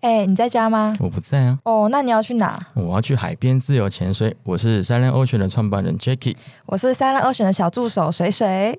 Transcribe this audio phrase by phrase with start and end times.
[0.00, 0.96] 哎、你在家吗？
[1.00, 2.58] 我不在啊，哦，那你要去哪？
[2.74, 4.34] 我要去海边自由潜水。
[4.44, 6.36] 我是 Silent Ocean 的创办人 Jacky。
[6.66, 8.78] 我是三浪二选的小助手水水。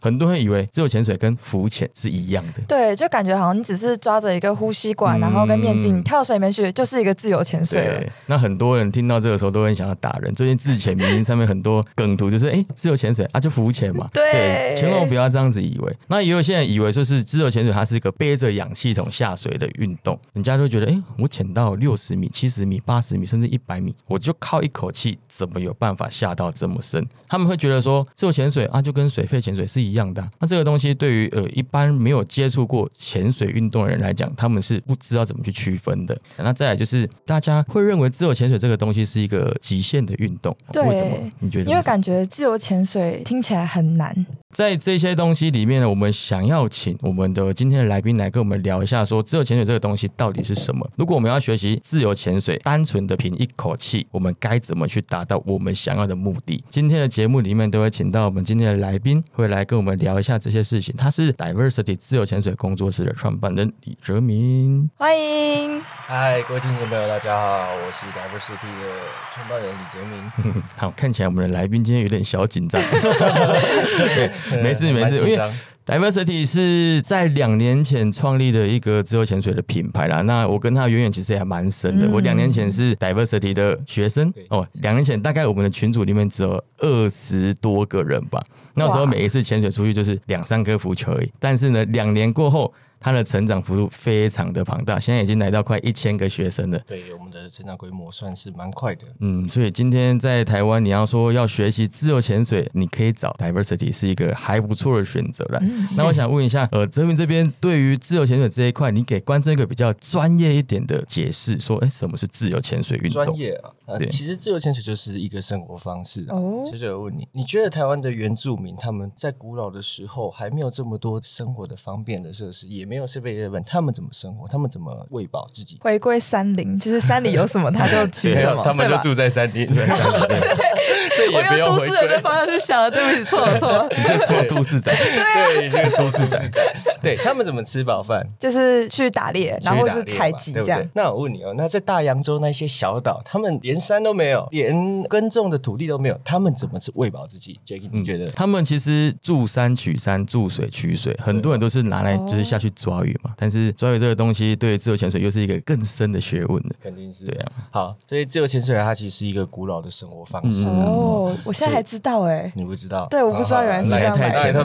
[0.00, 8.10] 很多人以为自由潜水跟浮潜是一样的，对，就感觉好像你只是抓着一个呼吸管，嗯然后跟面镜跳到水里面去，就是一个自由潜水。
[8.26, 10.32] 那很多人听到这个时候都很想要打人。
[10.34, 14.08] 最近自潜明星上面很多梗图就是，哎、自由潜水啊，就浮潜嘛。
[14.14, 15.96] 对千万不要这样子以为。
[16.08, 27.04] 那也有些人以为说是自由潜水，它是一个背着氧气筒下水的运动，人家就会觉得，哎、我潜到六十米、七十米、八十米，甚至一百米，我就靠一口气，怎么有办法下到这么深？
[27.28, 36.18] 他们会觉得说，自由潜水啊，就跟水肺潜水是一样的啊、那这个东西对于呃一般没有接触过潜水运动的人来讲，他们是不知道怎么去区分的。
[36.36, 41.16] 那再来就是，大家会认为自由潜水这个东西是一个极限的运动，对为什么？
[41.38, 41.70] 你觉得？
[41.70, 44.26] 因为感觉自由潜水听起来很难。
[44.54, 50.88] 在这些东西里面呢，我们想要请我们的今天的来宾来跟我们聊一下，说自由潜水这个东西到底是什么？
[50.96, 56.64] 如果我们要学习自由潜水，单纯的凭一口气，我们该怎么去达到我们想要的目的？
[56.70, 60.92] 今天的节目里面都会请到我们今天的来宾，会来跟我们聊一下这些事情。
[60.96, 64.90] 他是 Diversity 自由潜水工作室的创办人李哲明。
[64.96, 68.88] 欢迎，嗨，各位听众朋友，大家好，我是 Diversity 的
[69.32, 70.62] 创办人李哲明。
[70.76, 72.82] 好，看起来我们的来宾今天有点小紧张。
[72.90, 75.50] 对，没事没事，因为
[75.88, 80.20] Diversity 是在两年前创立的一个自由潜水的品牌啦。
[80.20, 82.04] 那我跟他渊源其实也蛮深的。
[82.06, 88.38] 嗯我两年前是 Diversity 的学生哦，两年前大概我们的群组里面只有二十多个人吧。
[88.74, 91.32] 那时候每一次潜水出去就是两三颗浮球而已。
[91.38, 92.70] 但是呢，两年过后，
[93.00, 96.78] 他的成长幅度非常的庞大，现在已经来到快一千个学生了。
[96.86, 99.06] 对我们的成长规模算是蛮快的。
[99.20, 105.60] 嗯，所以今天在台湾，你要说要学习自由潜水，你可以找 Diversity 是一个还不错的选择啦。
[105.96, 113.24] 那我想问一下，呃，泽明这边对于自由潜水这一块，你给观众一个比较专业一点的解释，说，哎，什么是自由潜水运动？
[113.24, 116.36] 专业啊，呃，对其实自由潜水就是一个生活方式啊。
[116.36, 124.48] 哦接着我问你，你觉得台湾的原住民他们在古老的时候还没有这么多生活的方便的设施，也没有设备日本，他们怎么生活？
[124.48, 125.76] 他们怎么喂饱自己？
[125.80, 128.88] 回归山林，就是山里有什么他就 吃什么，他们？
[128.88, 130.67] 就住在山里，住在山里面，
[131.16, 132.22] 这我也不用回用都市人的归。
[132.22, 136.50] 方向去想了，对不起，错了错了，你是臭都市仔， 对，你这个都市仔，
[137.02, 138.26] 对他们怎么吃饱饭？
[138.38, 140.88] 就是去打猎，然后是去打猎嘛采集这样。
[140.94, 148.26] 那我问你哦，那在大洋洲那些小岛，他们连山都没有，连耕种的土地都没有，他们怎么吃喂饱自己？Jacky，你觉得？
[148.32, 153.32] 他们其实住山取山，住水取水，很多人都是拿来就是下去抓鱼嘛。
[153.36, 156.74] 但是抓鱼这个东西对自由潜水又是一个更深的学问的。
[156.82, 157.52] 肯定是对啊。
[157.70, 160.67] 好，所以自由潜水它其实是一个古老的生活方式。
[160.70, 163.06] 哦，我现在还知道哎，你不知道？
[163.10, 164.64] 对我不知道原来是这样来太来的。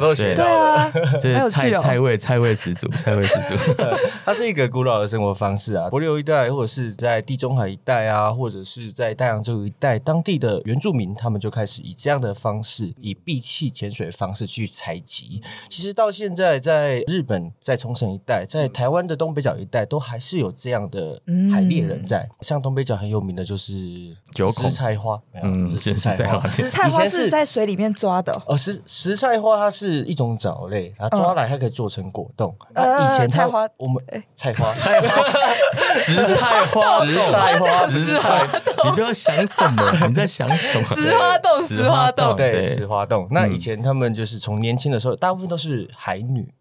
[1.49, 3.55] 菜菜味 菜味十足，菜味十足。
[4.25, 15.41] 它是一个古老的生活方式啊，帛琉一带或者是在地中海一带啊，或者是在大洋洲一带，当地的原住民他们就开始以这样的方式，以闭气潜水方式去采集。
[15.69, 21.21] 其实到现在，在日本、在冲绳一带、在台湾的东北角一带，都还是有这样的
[21.51, 22.27] 海猎人在。
[22.41, 26.47] 像东北角很有名的就是九孔石菜花，嗯是是石菜花。
[26.47, 32.55] 石菜花以前是是在水里面抓的哦，哦，石石菜花它是一种藻类，它抓来它可以做成果冻。
[32.73, 34.03] 呃那以前菜花我们
[34.35, 34.73] 菜花。
[34.73, 35.23] 菜花，
[35.95, 38.47] 石 菜花， 石菜花石菜，
[38.85, 40.83] 你不要想什么，你在想什么？
[40.83, 43.27] 石花洞石花洞对石花洞。
[43.31, 43.53] 那嗯。
[43.53, 46.53] 以前他们就是从年轻的时候，大部分都是海女。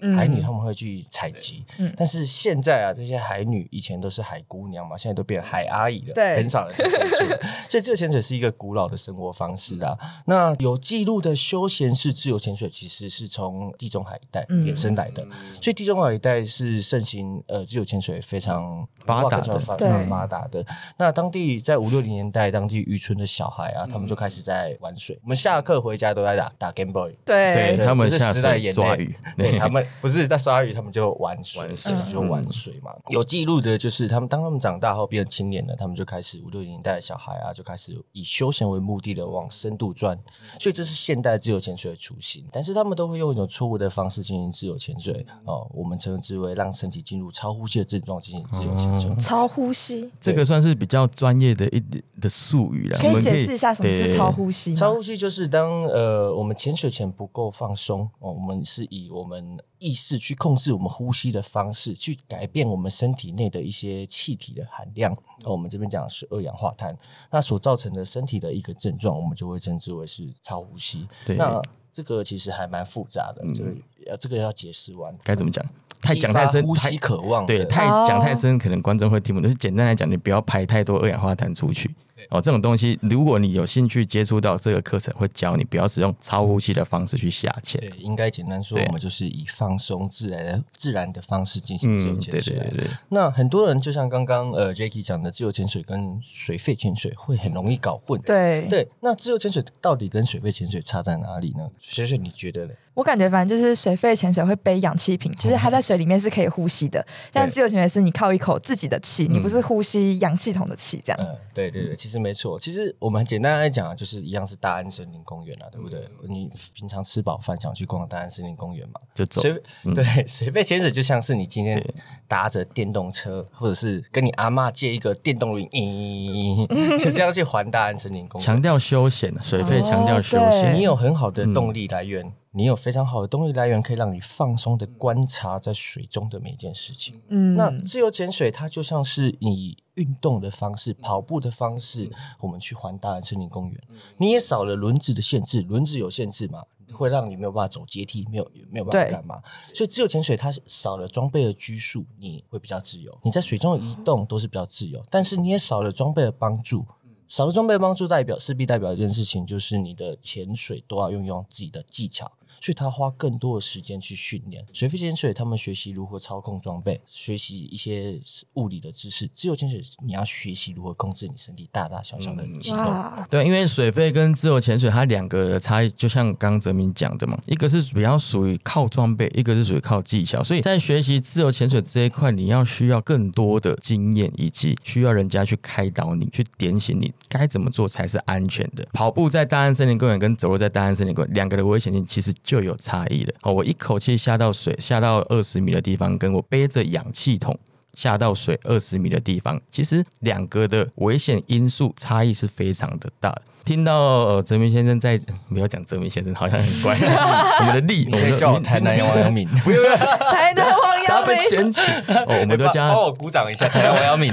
[0.00, 0.16] 嗯。
[0.16, 1.92] 海女他们会去采集，嗯。
[1.96, 6.36] 但是现在啊，这些海女以前都是海姑娘嘛，现在都变海阿姨了，对。
[6.36, 7.38] 很少人去潜水了。
[7.68, 9.96] 所以这个潜水是一个古老的生活方式啊。
[10.26, 14.64] 那有记录的休闲式自由潜水，其实是从地中海一带嗯。
[14.64, 15.22] 衍生来的，
[15.60, 19.42] 所以地中海一带是盛行呃自由潜水非常发达的。
[19.42, 20.06] 非常发对。
[20.08, 20.64] 发达的。
[20.96, 25.18] 那当地在五六零年代，当地渔村的小孩啊，他们就开始在玩水。
[25.22, 27.14] 我们下课回家都在打打 Game Boy。
[27.24, 27.76] 对。
[27.76, 29.14] 对他们是下水时代眼泪抓鱼。
[29.36, 32.92] 对他们不是在鲨鱼，他们就玩水，玩水就玩水嘛。
[33.08, 40.18] 有记录的就是他们当他们长大后变成青年了，他们就开始五六零年代的小孩啊，就开始以休闲为目的的往深度钻，
[40.60, 42.44] 所以这是现代自由潜水的雏形。
[42.50, 49.14] 但是他们都会用一种错误的方式进行自由潜水哦，我们称之为让身体进入超呼吸的症状进行自由潜水。
[49.16, 51.82] 超呼吸，这个算是比较专业的一
[52.20, 52.98] 的术语了。
[52.98, 54.74] 可以解释一下什么是超呼吸？
[54.74, 65.16] 超呼吸就是当呃我们潜水前不够放松哦，我们是以我们意识去控制我们呼吸的方式，去改变我们身体内的一些气体的含量。
[65.42, 66.96] 那我们这边讲的是二氧化碳，
[67.30, 71.06] 那所造成的身体的一个症状，我们就会称之为是超呼吸。
[71.26, 73.74] 那这个其实还蛮复杂的，这个
[74.08, 75.16] 呃这个要解释完。
[75.24, 75.64] 该怎么讲？
[76.00, 79.50] 太激讲太深，呼吸渴望的，对，太哦讲太深，可能观众会听不懂。
[79.50, 81.92] 就是简单来讲，你不要排太多二氧化碳出去。
[82.30, 87.80] 哦，这种东西，如果你有兴趣接触到这个课程，会教你不要使用超呼吸的方式去下潜。
[87.80, 98.20] 对，应该简单说，我们就是以放松自然的自然的方式进行自由嗯，潜水对对对，那很多人就像刚刚呃 Jacky 讲的，自由潜水跟水肺潜水会很容易搞混。
[98.22, 101.70] 对，对，那自由潜水到底跟水肺潜水差在哪里呢？
[101.80, 102.74] 水水你觉得呢？
[102.98, 111.18] 我感觉反正就是水肺潜水会背氧气瓶，就是它在水里面是可以呼吸的，但自由潜水是你靠一口自己的气，你不是呼吸氧气筒的气，这样。
[111.20, 112.58] 嗯，对对对，其实没错。
[112.58, 116.08] 其实我们简单来讲啊，就是一样是大安森林公园啊，对不对？
[116.28, 118.94] 你平常吃饱饭想去逛大安森林公园嘛？
[119.14, 119.42] 就走。
[119.42, 119.62] 水
[119.94, 121.80] 对水肺潜水就像是你今天
[122.26, 126.66] 搭着电动车，或者是跟你阿嬷借一个电动轮，咦，
[126.98, 128.44] 就这样去环大安森林公园。
[128.44, 130.74] 强调休闲，水肺强调休哦闲。
[130.74, 137.20] 你有很好的动力来源，你有非常好的动力来源，可以让你放松的观察在水中的每一件事情。
[137.28, 142.10] 嗯，那自由潜水它就像是以运动的方式、跑步的方式，
[142.40, 143.80] 我们去环大安森林公园，
[144.16, 146.64] 你也少了轮子的限制，轮子有限制嘛。
[146.90, 149.40] 会让你没有办法走阶梯，没有没有办法干嘛？
[149.74, 153.16] 所以自由潜水它少了装备的拘束，你会比较自由。
[153.22, 156.86] 你在水中的移动都是比较自由，但是你也少了装备的帮助。
[157.28, 164.64] 少了装备帮助，代表势必代表一件事情，就是你的潜水都要运用自己的技巧，所以他花更多的时间去训练。
[164.72, 168.20] 水肺潜水，他们学习如何操控装备，学习一些
[168.54, 172.76] 物理的知识；自由潜水，你要学习如何控制你身体大大小小的肌肉。
[172.76, 180.42] 哇，对，因为水肺跟自由潜水它两个的差异，就像刚刚泽明讲的嘛，一个是比较属于靠装备，一个是属于靠技巧。
[180.42, 188.86] 所以在学习自由潜水这一块，你要需要更多的经验，以及需要人家去开导你，去点醒你该怎么做才是安全的。
[188.92, 193.34] 跑步在大安森林公园跟走路在大安森林公园两个的危险性其实就有差异了。
[193.42, 197.58] 哦，我一口气下到水，下到二十米的地方，跟我背着氧气筒。
[197.94, 203.42] 下到水二十米的地方，其实两个的危险因素差异是非常的大的。
[203.64, 206.94] 听到呃泽明先生在，不要讲泽明先生，好像很乖。
[207.58, 211.80] 我们的力，你可以叫我台南王阳明， 不用，不用台南王他阳明，被捡起。
[212.28, 214.32] 哦，我们都叫他帮我鼓掌一下，台南王阳明。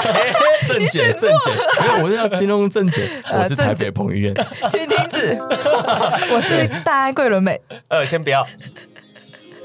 [0.68, 1.50] 正解，正解。
[1.80, 4.34] 没有我是要听众正解，呃我是台北彭于晏。
[4.70, 5.38] 先停止。
[6.32, 8.46] 我是大安桂纶镁，呃，先不要，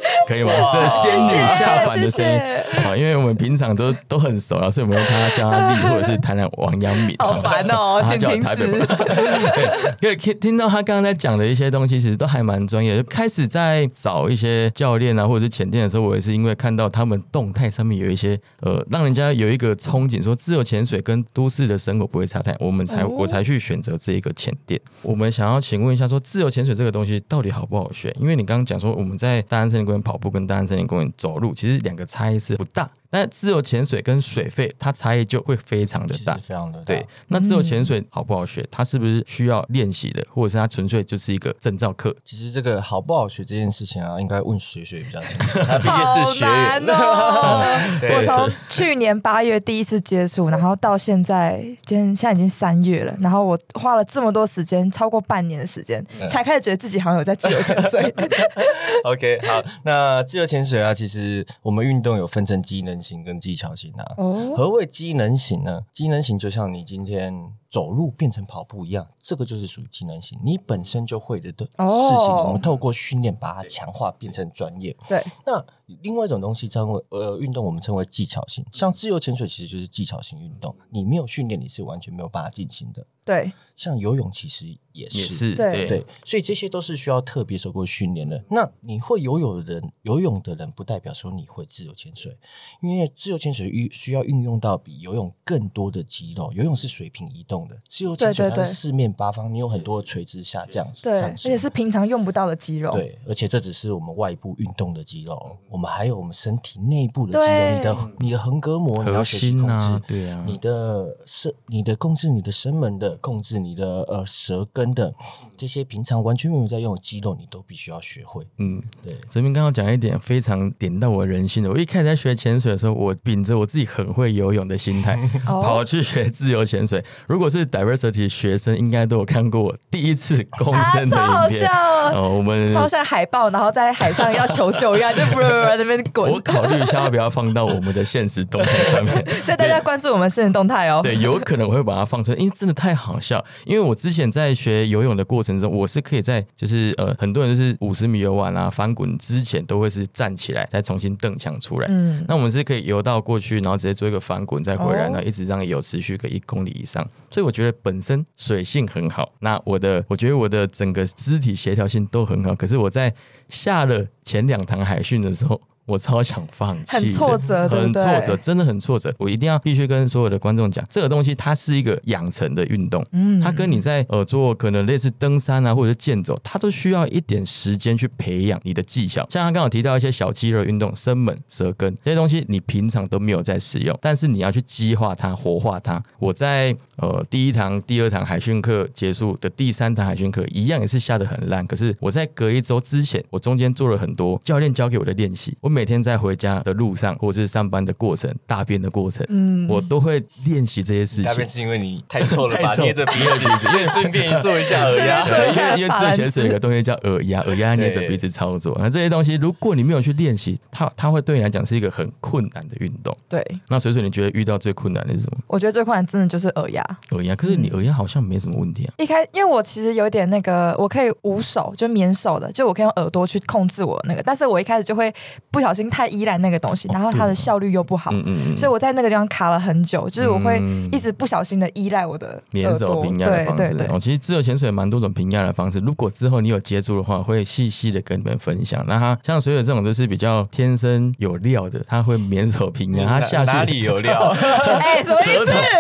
[0.28, 0.52] 可以吗？
[0.72, 2.96] 这仙女下凡的声音谢啊！
[2.96, 7.16] 因为我们平常都都很熟了，所以我们用他叫他力，或者是谈谈王阳明。
[7.20, 8.44] 好烦哦， 他请停。
[10.02, 13.04] 对，可以听听到他刚刚在讲的一些东西，其实都还蛮专业的。
[13.04, 24.80] 就开始在找一些教练啊，或者是潜店的时候，我也是因为看到他们动态上面有一些呃，让人家有一个憧憬，说自由潜水跟都市的生活不会差太，我们才、哦我才去选择这一个潜店。
[25.02, 28.14] 我们想要请问一下，说自由潜水这个东西到底好不好学？
[28.20, 36.36] 因为你刚刚讲说我们在大安森园跑步跟大安森林公园走路，其实两个差异是不大，但自由潜水跟水费它差异就会非常的大。
[36.36, 38.66] 非常的大对，那自由潜水好不好学？
[38.70, 42.16] 它是不是需要练习的，或者是它纯粹就是一个证照课？
[42.24, 46.96] 其实这个好不好学这件事情啊，应该问水水比较清楚， 他毕竟好是学员难。
[46.98, 47.64] 哦！
[48.00, 58.14] 对我从去年八月第一次接触，然后到现在，今天现在已经三月了，然后我花了这么多时间，超过半年的时间，嗯才开始觉得自己好像有在自由潜水。
[59.06, 64.14] OK，好，那自由潜水啊，其实我们运动有分成机能型跟技巧型啊。
[64.18, 65.84] 哦，何谓机能型呢？
[65.94, 74.96] 机能型就像你今天走路变成跑步一样，这个就是属于技能型，你本身就会的的事情，哦我们透过训练把它强化，变成专业。
[75.10, 75.62] 对，那
[76.02, 83.06] 另外一种东西称为呃运动，我们称为技巧型，像自由潜水其实就是技巧型运动，你没有训练，你是完全没有办法进行的。
[83.26, 88.42] 对，像游泳其实也是，也是对对，所以这些都是需要特别受过训练的。
[88.52, 92.38] 那你会游泳的人，游泳的人不代表说你会自由潜水，
[92.84, 96.52] 因为自由潜水运需要运用到比游泳更多的肌肉。
[96.54, 101.56] 游泳是水平移动的，自由潜水对对对它是四面八方，你有很多的垂直下降、对，而且。
[101.66, 102.92] 是平常用不到的肌肉。
[102.92, 115.16] 对，而且这只是我们外部运动的肌肉，我们还有我们身体内部的肌肉，你的你的横膈膜你要学习控制，，对啊，你的声、你的控制你的声门的、控制你的呃舌根的
[115.56, 118.46] 这些平常完全没有在用的肌肉，你都必须要学会。
[118.58, 121.70] 嗯，对，泽明刚刚讲一点非常点到我人心的。
[121.70, 125.16] 我一开始在学潜水的时候，我秉着我自己很会游泳的心态，
[125.48, 127.02] 哦跑去学自由潜水。
[127.28, 131.66] 如果是是 diversity 学生，应该都有看过我第一次公啊，升的超好影片。
[131.66, 132.12] 笑哦！
[132.14, 136.40] 哦，我们超像海豹，然后在海上要求救一样， 就不在那边滚我。
[136.42, 139.14] 考虑一下要不要放到我们的现实动态上面。
[139.44, 141.02] 所以大家关注我们现实动态哦。
[141.04, 143.44] 对，有可能我会把它放出来，因为真的太好笑。
[143.66, 151.88] 因为我之前在学游泳的过程中，我是可以在就是呃，很多人就是五十米游完啊，翻滚之前都会是站起来再重新蹬墙出来。
[151.90, 157.06] 嗯，那我们是可以游到过去，然后直接做一个翻滚再回来，哦然后一直让游持续个一公里以上。
[157.36, 162.56] 所以我觉得本身水性很好，那我的我觉得我的整个肢体协调性都很好。
[162.56, 163.14] 可是我在
[163.50, 165.62] 下了前两堂海训的时候。
[165.86, 169.14] 我超想放弃，很挫折对很挫折，真的很挫折。
[169.20, 179.26] 我一定要必须跟所有的观众讲，这个东西它是一个养成的运动，嗯它跟你在呃做可能类似登山啊或者是健走，它都需要一点时间去培养你的技巧。
[179.30, 186.02] 像他刚好提到一些小肌肉运动，生猛、舌根这些东西，你平常都没有在使用，但是你要去激化它、活化它。
[186.20, 191.66] 我在呃第一堂、第二堂海训课结束的第三堂海训课，一样也是下得很烂。
[191.68, 201.26] 可是我在隔一周之前，我中间做了很多教练教给我的练习，我每天在回家的路上或者是上班的过程、大便的过程，嗯我都会练习这些事情。
[201.26, 202.74] 大便是因为你太臭了吧？
[202.82, 205.26] 捏着鼻子，所 以顺便做一下耳压。
[205.50, 208.74] 因为因为自由潜水有个东西叫耳压，耳压捏着鼻子操作。
[208.80, 213.14] 那这些东西，如果你没有去练习，它它会对你来讲是一个很困难的运动。
[213.28, 215.40] 对，那水水，你觉得遇到最困难的是什么？
[215.48, 216.82] 我觉得最困难真的就是耳压。
[217.12, 218.94] 耳压，可是你耳压好像没什么问题啊。
[218.98, 225.14] 一开，因为我其实有点那个，我可以无手，就免手的，就我可以用耳朵去控制我那个，但是我一开始就会
[225.52, 228.12] 不小心太依赖那个东西，然后它的效率又不好，
[228.56, 235.80] 所以我在那个地方卡了很久，就是我会嗯一直不小心的依赖我的免手耳朵，平压的方对对哦，其实自由潜水有蛮多种平压的方式。
[235.80, 238.84] 如果之后你有接触的话，会细细的跟你们分享。
[238.88, 244.32] 那它像水水这种就是比较天生有料的，他会免手平压，他下去哪里有料？
[244.80, 245.16] 哎，什么？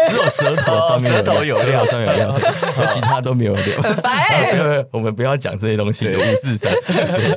[0.09, 2.39] 只有舌头上面舌头有料舌头上面有料，
[2.79, 3.81] 而 其他都没有料。
[3.83, 6.71] 很烦欸对，我们不要讲这些东西，有五四三。
[6.87, 7.35] 对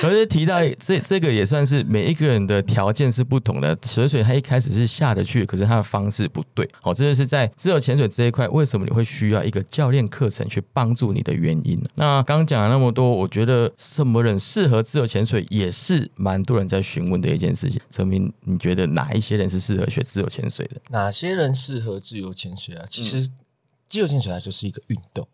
[0.00, 3.76] 可是提到这这个也算是每一个人的条件是不同的。
[3.82, 6.68] 水水他一开始是下得去，可是他的方式不对。
[6.82, 11.82] 好，这就是在自由潜水这一块，为什么你会需要一个教练课程去帮助你的原因。
[11.94, 17.80] 那刚刚讲了那么多，我觉得什么人适合自由潜水，也是蛮多人在询问的一件事情。
[17.90, 20.80] 陈明，你觉得哪一些人是适合学自由潜水的？
[20.90, 22.84] 哪些人适合自由潜水啊？
[22.88, 23.28] 其实
[23.88, 25.26] 自由潜水它就是一个运动，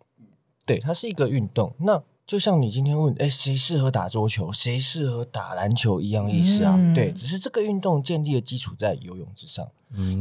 [0.64, 1.74] 对，它是一个运动。
[1.80, 6.74] 那就像你今天问，哎，谁适合打桌球，谁适合打篮球一样意思啊？
[6.76, 9.66] 嗯对，只是这个运动建立的基础在游泳之上。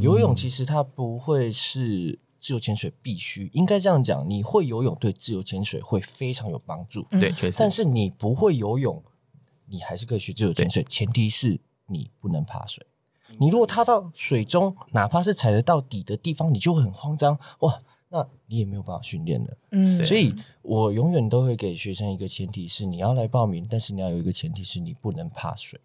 [0.02, 7.02] 游泳其实它不会是自由潜水必须，应该这样讲，你会游泳对自由潜水会非常有帮助。
[7.10, 7.56] 对，确实。
[7.58, 9.02] 但是你不会游泳，
[9.66, 12.86] 你还是可以学自由潜水，前提是你不能怕水。
[13.40, 17.80] 你如果踏到水中，哪怕是踩得到底的地方，你就会很慌张，哇，
[18.14, 19.48] 那你也没有办法训练了。
[19.72, 25.80] 嗯所以我永远都会给学生一个前提是你要来报名，但是你要有一个前提是你不能怕水，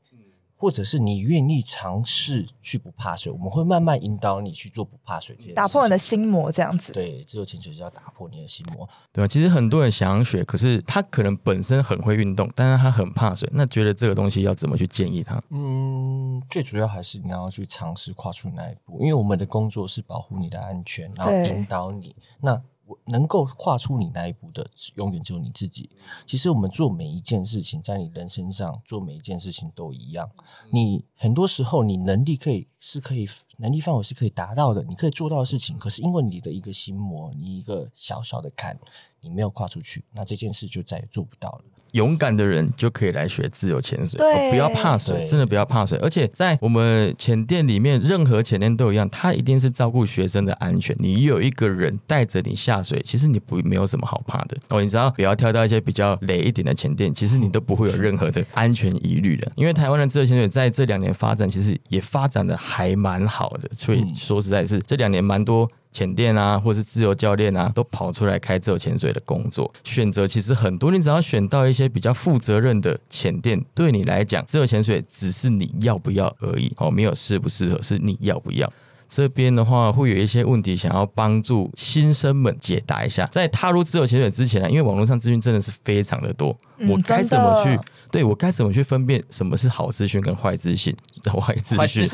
[0.59, 5.55] 或者是你愿意尝试去不怕水，我们会慢慢引导你去做不怕水这件事。
[5.55, 6.91] 打破你的心魔这样子。
[6.91, 8.85] 对自由潜水就要打破你的心魔。
[9.13, 9.27] 对吧？
[9.27, 13.49] 其实很多人想要学，可是他可能本身很会运动，但是他很怕水。
[13.53, 15.39] 那觉得这个东西要怎么去建议他？
[15.49, 22.13] 嗯，最主要还是你要去尝试跨出那一步，因为我们的工作是保护你的安全，然后引导你。
[22.41, 25.87] 那我能够跨出你那一步的，只永远只有你自己。
[26.25, 30.27] 其实我们做每一件事情，在你人身上做每一件事情都一样。
[30.71, 38.79] 你很多时候你能力可以是可以能力范围是可以达到的，你可以做到的事情，可是因为你的一个心魔，你一个小小的坎，
[39.21, 41.63] 你没有跨出去，那这件事就再也做不到了。
[41.91, 45.97] 勇敢的人就可以来学自由潜水，对哦不要怕水，真的不要怕水。
[45.99, 50.95] 而且在我们潜店里面，任何潜店都一样，它一定是照顾学生的安全。
[50.99, 54.81] 你有一个人带着你下水，其实你不没有什么好怕的哦。
[54.81, 59.51] 你只要不要跳到一些比较雷一点的潜店，其实你都不会有任何的安全疑虑的。
[59.55, 63.69] 因为台湾的自由潜水在这两年发展，其实也发展的还蛮好的。
[63.73, 65.69] 所以说实在是这两年蛮多。
[65.91, 69.71] 潜店啊，或是自由教练啊，都跑出来开自由潜水的工作。
[69.83, 78.71] 选择其实很多，你只要选到一些比较负责任的潜店，对你来讲，自由潜水只是你要不要而已哦，没有适不适合，是你要不要。
[79.09, 83.25] 这边的话会有一些问题，想要帮助新生们解答一下。
[83.31, 87.79] 在踏入自由潜水之前呢，因为网络上资讯真的是非常的多，嗯我该怎么去？
[88.11, 90.95] 对我该怎么去分辨什么是好资讯跟坏资讯？
[91.25, 92.07] 坏资讯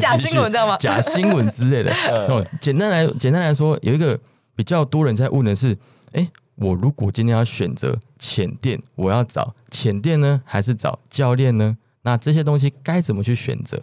[0.00, 0.76] 假新闻，知道吗？
[0.78, 1.92] 假新闻之类的。
[2.28, 4.18] 哦， 简单来简单来说，有一个
[4.54, 5.76] 比较多人在问的是：
[6.12, 11.76] 哎，我如果今天要选择潜店，我要找潜店呢，还是找教练呢？
[12.02, 13.80] 那这些东西该怎么去选择？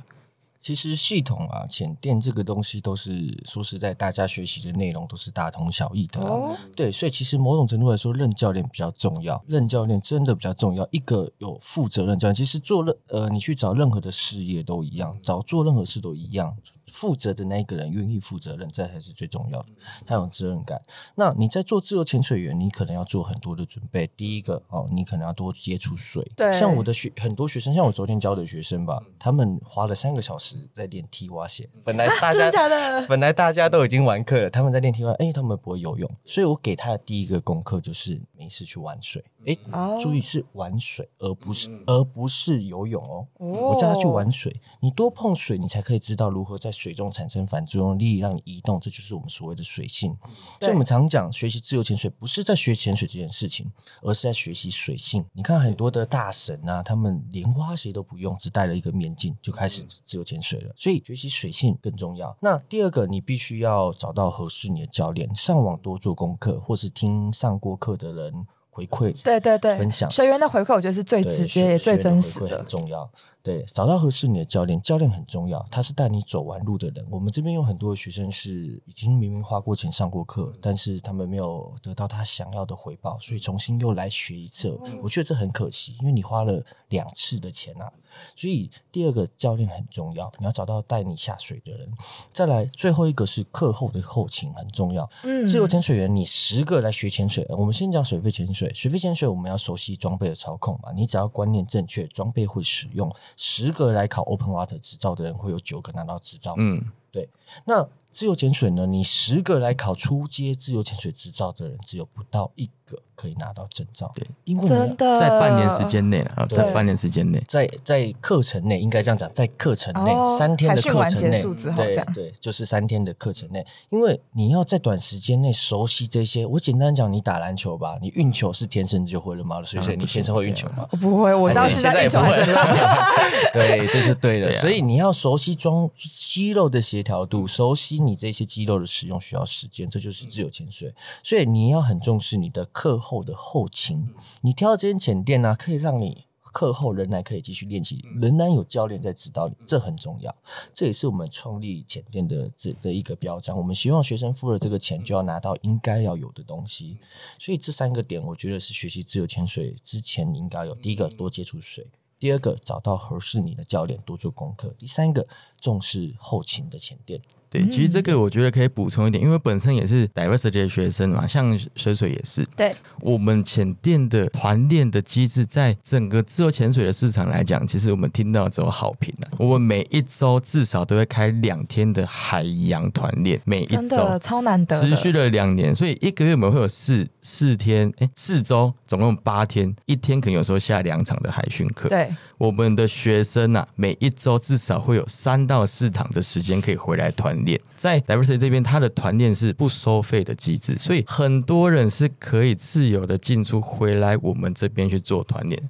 [0.60, 6.28] 其实系统啊、潜电这个东西都是说实在，大家学习的内容都是大同小异的、啊。
[6.28, 10.86] 哦，对，所以其实某种程度来说，任教练比较重要，任教练真的比较重要。
[10.92, 16.58] 一个有负责任教练，其实做任呃，你去找任何的事业都一样，找做任何事都一样。
[16.91, 19.69] 负责的那一个人愿意负责任，这才是最重要的。
[20.05, 20.81] 他有责任感。
[21.15, 24.10] 那你在做自由潜水员，你可能要做很多的准备。
[24.17, 26.29] 第一个哦，你可能要多接触水。
[26.36, 31.69] 对像我的学很多学生，像我昨天教的学生吧，他们花了三个小时在练踢蛙鞋。
[31.84, 33.08] 本来大家 真的假的？
[33.08, 39.24] 本来大家都已经完课了，他们在练踢蛙，哎、他们不会游泳，所以我给他的第一个功课就是没事去玩水。
[39.46, 43.27] 哎、哦注意是玩水，而不是、而不是游泳哦。
[43.38, 50.15] 哦我叫他去玩水，你多碰水，你才可以知道如何在水中产生反作用力，让你移动，这就是我们所谓的水性。
[50.59, 53.69] 所以我们常讲，学习自由潜水不是在学潜水这件事情，
[54.01, 55.25] 而是在学习水性。
[55.33, 60.74] 你看很多的大神啊，他们连蛙鞋都不用，只戴了一个面镜就开始自由潜水了。
[60.77, 62.36] 所以学习水性更重要。
[62.39, 69.13] 那第二个，你必须要找到合适你的教练，上网多做功课，或是听上过课的人回馈。
[69.21, 72.63] 对对对，分享学员的回馈，我觉得是最直接也最真实的。
[72.63, 73.09] 重要。
[73.41, 77.05] 对，找到合适你的教练，教练很重要，他是带你走完路的人。
[77.10, 84.77] 我们这边有很多的学生是已经明明花过钱上过课，但是他们没有得到他想要的回报，所以重新又来学一次。
[85.01, 87.89] 我觉得这很可惜，因为你花了两次的钱啊。
[88.36, 91.89] 所以第二个教练很重要，你要找到带你下水的人。
[92.34, 95.10] 再来，最后一个是课后的后勤很重要。
[95.24, 98.69] 嗯自由潜水员，你十个来学潜水，呃我们先讲水肺潜水。
[98.74, 106.55] 水肺潜水我们要熟悉装备的操控嘛，你只要观念正确，装备会使用，十个来考 Open Water 执照的人，会有九个拿到执照。
[106.57, 107.29] 嗯，对。
[107.65, 107.88] 那
[108.20, 108.86] 自由潜水呢？
[108.86, 114.12] 你十个来考初阶自由潜水执照的人，只有不到一个可以拿到证照。
[114.14, 121.42] 对，因为呢真的在半年时间内啊，在半年时间内，在在课程内，应该这样讲，在课程内、哦三天的课程内
[121.78, 126.46] 对对，就是三天的课程内，因为你要在短时间内熟悉这些。
[126.46, 129.64] 我简单讲，你打篮球吧，你运球是天生就会了吗？
[129.64, 130.86] 所以你天生会运球吗？
[130.92, 133.06] 我不会，我到现在运球也不会还是很烂。
[133.54, 134.48] 对，这是对的。
[134.50, 140.94] 对啊所以你要熟悉装肌肉的协调度，熟悉你这些肌肉的使用需要时间，这就是自由潜水。
[141.24, 144.10] 所以你要很重视你的课后的后勤。
[144.42, 146.25] 你挑这间潜店呢、可以让你。
[146.51, 150.36] 课后仍然可以继续练习，仍然有教练在指导你，这很重要。
[150.74, 153.55] 这也是我们创立潜店的这的一个标章。
[153.55, 156.98] 我们希望学生付了这个钱，就要拿到应该要有的东西。
[157.38, 160.74] 所以这三个点，我觉得是学习自由潜水之前你应该有。
[160.74, 161.86] 第一个，多接触水；
[162.18, 165.27] 第二个，找到合适你的教练，多做功课；第三个，
[165.60, 167.22] 重视后勤的潜店。
[167.50, 179.33] 对，其实这个我觉得可以补充一点，因为本身也是 diversity 的学生嘛，像水水也是，对，我们潜店的团练的机制，在整个自由潜水的市场来讲，其实我们听到只有好评啊。
[179.38, 191.87] 我们每一周至少都会开两天的海洋团练，每一真周的超难得，持续了两年，所以一个月我们会有四四天，哎，四周总共八天，一天可能有时候下两场的海训课。
[191.87, 197.61] 对，我们的学生啊，每一周至少会有三到四堂的时间可以回来团练。
[197.77, 205.61] 在 Diversity 这边，他的团练是不收费的机制，所以很多人是可以自由的进出回来我们这边去做团练。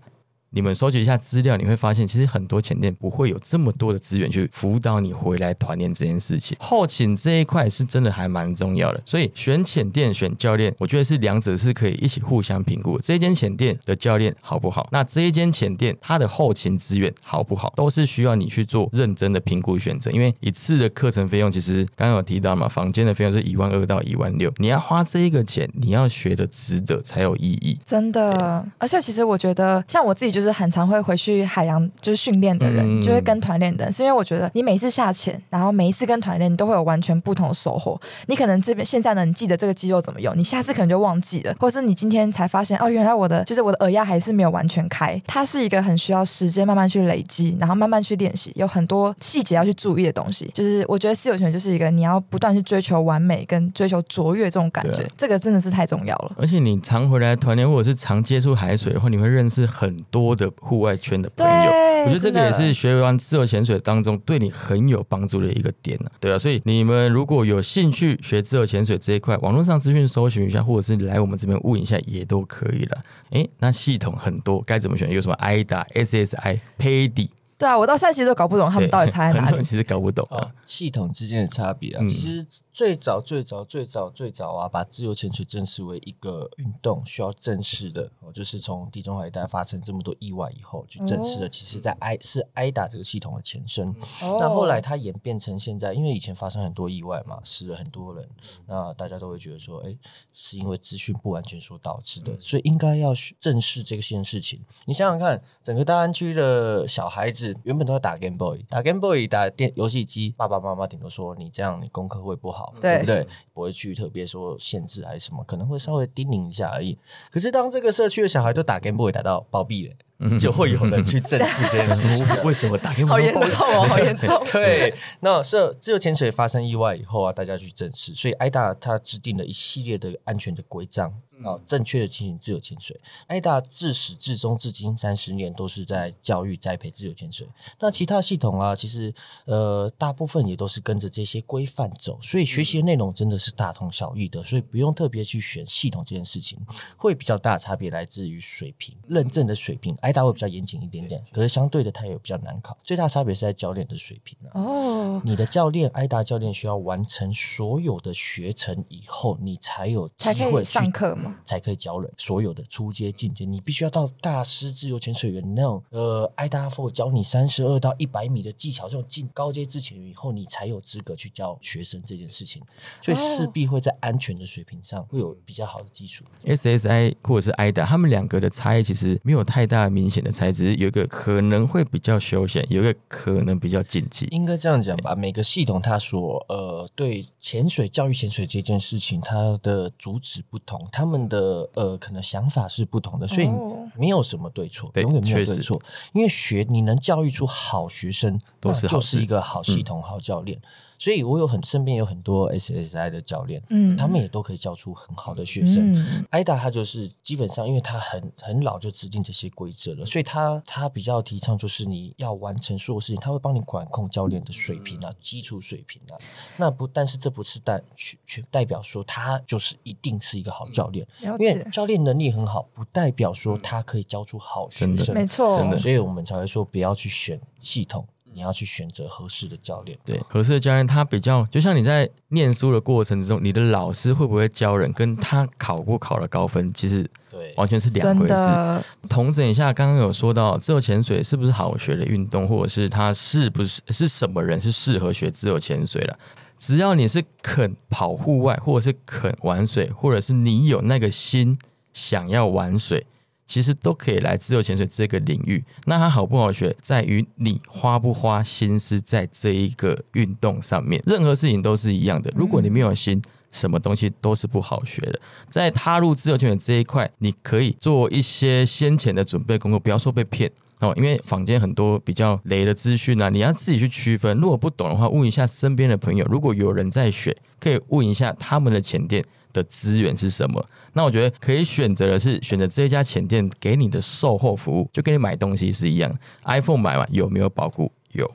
[0.51, 6.57] 你们收集一下资料，你会发现，其实很多前店不会有这么多的资源去辅导你回来团练这件事情。
[6.59, 13.03] 后勤这一块是真的还蛮重要的，所以选浅店、选教练，我觉得是两者是可以一起互相评估的。
[13.05, 14.87] 这间浅店的教练好不好？
[14.91, 20.09] 那这一间浅店它的后勤资源好不好，都是需要你去做认真的评估选择。
[20.09, 27.77] 因为一次的课程费用，其实刚刚有提到嘛，房间的费用是一万二到一万六，你要花这一个钱，你要学的值得才有意义。
[27.85, 37.99] 真的，而且其实我觉得，像我自己就是很常会回去海洋就是训练的人，嗯就会跟团练的人，是因为我觉得你每一次下潜，然后每一次跟团练，你都会有完全不同的收获。
[38.27, 45.21] 你可能这边现在呢，你记得这个肌肉怎么用，你下次可能就忘记了，或是你今天才发现哦，原来我的就是我的耳压还是没有完全开。
[45.27, 50.49] 它是一个很需要时间慢慢去累积，然后慢慢去练习，有很多细节要去注意的东西。
[50.53, 56.31] 就是我觉得私有权就是一个你要不断去追求完美跟追求卓越这种感觉这个真的是太重要了。
[56.37, 61.89] 而且你常回来团练，或者是常接触海水的话，你会认识很多的户外圈的朋友。
[62.01, 72.97] 我觉得这个也是学完自由潜水当中对你很有帮助的一个点呢、对啊，所以你们如果有兴趣学自由潜水这一块，网络上资讯搜寻一下，或者是来我们这边问一下也都可以了。
[73.31, 75.11] 诶，那系统很多，该怎么选？
[75.11, 77.27] 有什么 IDA、SSI、PADI，
[77.59, 79.61] 对啊，我到现在其实都搞不懂他们到底差在哪里。
[79.61, 80.39] 其实搞不懂啊。
[80.39, 82.41] 啊，系统之间的差别啊，嗯其实
[82.71, 93.89] 最早最早最早最早啊，把自由潜水正视为一个运动需要正式的，哦哦，就是从地中海一带发生这么多意外以后，就证实了其实在挨是 IDA 这个系统的前身。
[94.21, 98.25] 哦那后来它演变成现在，因为以前发生很多意外嘛，死了很多人，
[98.67, 99.93] 那大家都会觉得说，哎，
[100.31, 104.63] 是因为资讯不完全所导致的，所以应该要去正视这个件事情。
[104.85, 113.27] 你想想看，整个大安区的小孩子原本都在打 Game Boy，打 Game Boy 打电游戏机，爸爸妈妈顶多说你这样你功课会不好，对不对？
[113.53, 116.97] 不会去特别说限制还是什么，可能会稍微叮咛一下而已。
[117.31, 119.95] 可是当这个社区的小孩都打 Game Boy 打到暴毙了，
[120.39, 122.27] 就会有人去正视这件事情。
[122.43, 123.09] 为什么打给我？
[123.09, 124.43] 好严重哦，好严重。
[124.51, 131.09] 对，那是自由潜水发生意外以后啊，大家去正视，所以 IDA 它制定了一系列的安全的规章
[131.43, 132.99] 啊，正确的进行自由潜水。
[133.27, 137.47] 艾达自始至终至今三十年都是在教育栽培自由潜水。
[137.79, 139.13] 那其他系统啊，其实
[139.45, 146.59] 呃大部分也都是跟着这些规范走，所以学习的内容真的是大同小异的，所以不用特别去选系统这件事情，
[146.97, 154.59] 会比较大的差别来自于水平认证的水平，IDA 会比较严谨一点点，可是相对的它也比较难考，最大差别是在教练的水平啊。
[154.59, 161.35] 哦，你的教练，挨达教练需要完成所有的学程以后，你才有机会去上课嘛？
[161.45, 162.11] 才可以教人。
[162.17, 172.61] 所有的初阶、进阶，你必须要到大师自由潜水员那种呃，挨达 f 教你三十二到一百米的技巧，这种进高阶自潜员以后，你才有资格去教学生这件事情。
[173.01, 176.23] 所以势必会在安全的水平上会有比较好的基础。
[176.45, 184.27] SSI 或者是 IDA，他们两个的差异其实没有太大明显的差异，只是有一个可能会比较休闲，有一个可能比较竞技。
[184.29, 195.55] 应该这样讲吧，每个系统它所呃对潜水教育潜水这件事情，它的主旨不同，他们的呃可能想法是不同的，所以哦没有什么对错，对永远没有确实。
[195.55, 195.81] 对错，
[196.13, 199.17] 因为学你能教育出好学生，都是好事。
[199.17, 200.61] 那就是一个好系统、好教练。
[200.99, 205.93] 所以我有很身边有很多 SSI 的教练，嗯他们也都可以教出很好的学生。
[205.95, 216.13] 嗯，挨达他就是基本上，因为他很很老就制定这些规则了，所以他他比较提倡就是你要完成所有事情，他会帮你管控教练的水平啊，基础水平啊。
[216.57, 225.15] 那不，但是这不是代全全代表说他就是一定是一个好教练，了因为，教练能力很好，不代表说他可以教出好学生。
[225.15, 229.97] 没错，真的所以我们才会说不要去选系统，你要去选择合适的教练。
[230.05, 238.83] 对，合适的教练他比较，就像你在念书的过程之中，你的老师会不会教人，跟他考不考了高分，其实对，完全是两回事。
[239.07, 246.17] 同，整一下，刚刚有说到自由潜水是不是好学的运动，或者是他是不是是什么人是适合学自由潜水的？
[246.57, 251.57] 只要你是肯跑户外，或者是肯玩水，或者是你有那个心
[251.93, 253.07] 想要玩水，
[253.49, 255.61] 其实都可以来自由潜水这个领域。
[255.85, 261.01] 那它好不好学，在于你花不花心思在这一个运动上面。
[261.05, 263.19] 任何事情都是一样的，如果你没有心。
[263.51, 274.37] 什么东西都是不好学的，在踏入自由潜水这一块，你可以做一些先前的准备工作，不要说被骗哦，因为坊间很多比较雷的资讯啊，你要自己去区分。
[274.37, 280.65] 如果不懂的话，问一下身边的朋友，如果有人在学，可以问一下他们的潜店的资源是什么。
[280.93, 286.17] 那我觉得可以选择的是选择这一家潜店给你的售后服务，就跟你买东西是一样。
[286.45, 287.91] iPhone 买完有没有保固？
[288.11, 288.29] 有。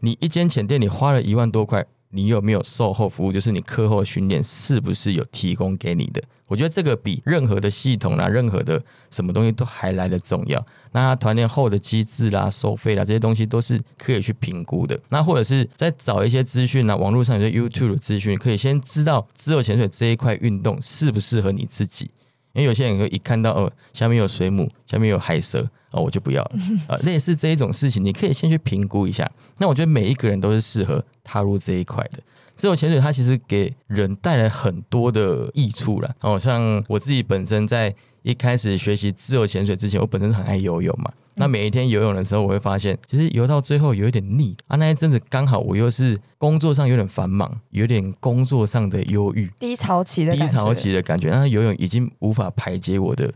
[0.00, 1.86] 你一间潜店你花了一万多块。
[2.12, 3.32] 你有没有售后服务？
[3.32, 6.22] 就是你课后训练是不是有提供给你的？
[6.46, 10.64] 我觉得这个比任何的系统啦、任何的什么东西都还来得重要。
[10.92, 14.98] 那它团练后的机制啦、收费啦这些东西都是可以去评估的。
[15.08, 22.10] 那或者是再找一些资讯啊，网络上有些 YouTube 的资讯，可以先知道自由潜水这一块运动适不适合你自己。
[22.52, 26.52] 因为有些人会一看到哦，下面有水母，下面有海蛇，哦，我就不要了。
[26.88, 29.30] 呃，类似这一种事情，你可以先去评估一下。
[29.58, 32.22] 那我觉得每一个人都是适合踏入这一块的。
[32.54, 36.14] 自由潜水它其实给人带来很多的益处了。
[36.20, 41.10] 哦，像我自己本身在一开始学习自由潜水之前，我本身很爱游泳嘛。
[41.34, 44.76] 那每一天游泳的时候，我会发现，其实游到最后有一点腻啊。
[44.76, 51.30] 那一阵子刚好我又是工作上有点繁忙，有点工作上的忧郁、低潮期的低潮期的感觉。
[51.30, 53.32] 那游泳已经无法排解我的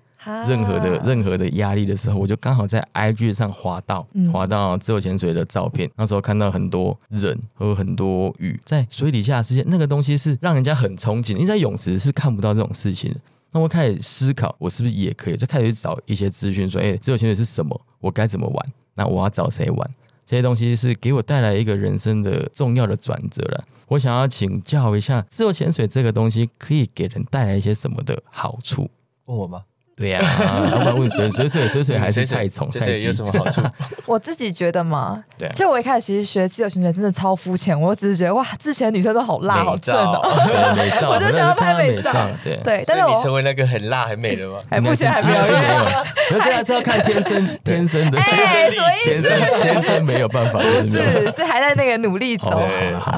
[0.47, 5.91] 任何的任何的压力的时候，我就刚好在 IG 上滑到嗯滑到自由潜水的照片。
[5.97, 11.33] 那时候看到很多人和很多鱼在水底下的世界，那个东西是让人家很憧憬。
[11.33, 13.21] 因为在泳池是看不到这种事情的。
[13.57, 15.37] 那我开始思考，我是不是也可以？
[15.39, 17.81] 就开始去找一些资讯，说，哎、自由潜水是什么？
[18.01, 18.67] 我该怎么玩？
[18.97, 19.91] 那我要找谁玩？
[20.27, 23.65] 这些东西是给我带来一个人生的重要的转折了。
[23.89, 28.91] 我想要请教一下，自由潜水这个东西可以给人带来一些什么的好处？
[29.25, 29.63] 问我吗？
[29.97, 30.21] 对呀、
[30.85, 33.13] 然问水水水水水还是菜虫菜鸡有？
[33.15, 33.63] 什么好处？
[34.05, 42.61] 我自己觉得嘛，对啊就我一开始其实学自由潜水真的超肤浅，我只是觉得哇，之前女生都好辣好正哦， 对美照，我就想要拍美照照，对。
[42.63, 44.59] 对，但是你成我为那个很辣很美的吗？
[44.69, 45.85] 哎目前还没有应该是没有，
[46.29, 50.91] 可是这样这要看天生天生的，哎什么意天生天生没有办法，不是
[51.25, 52.63] 是，是还在那个努力走。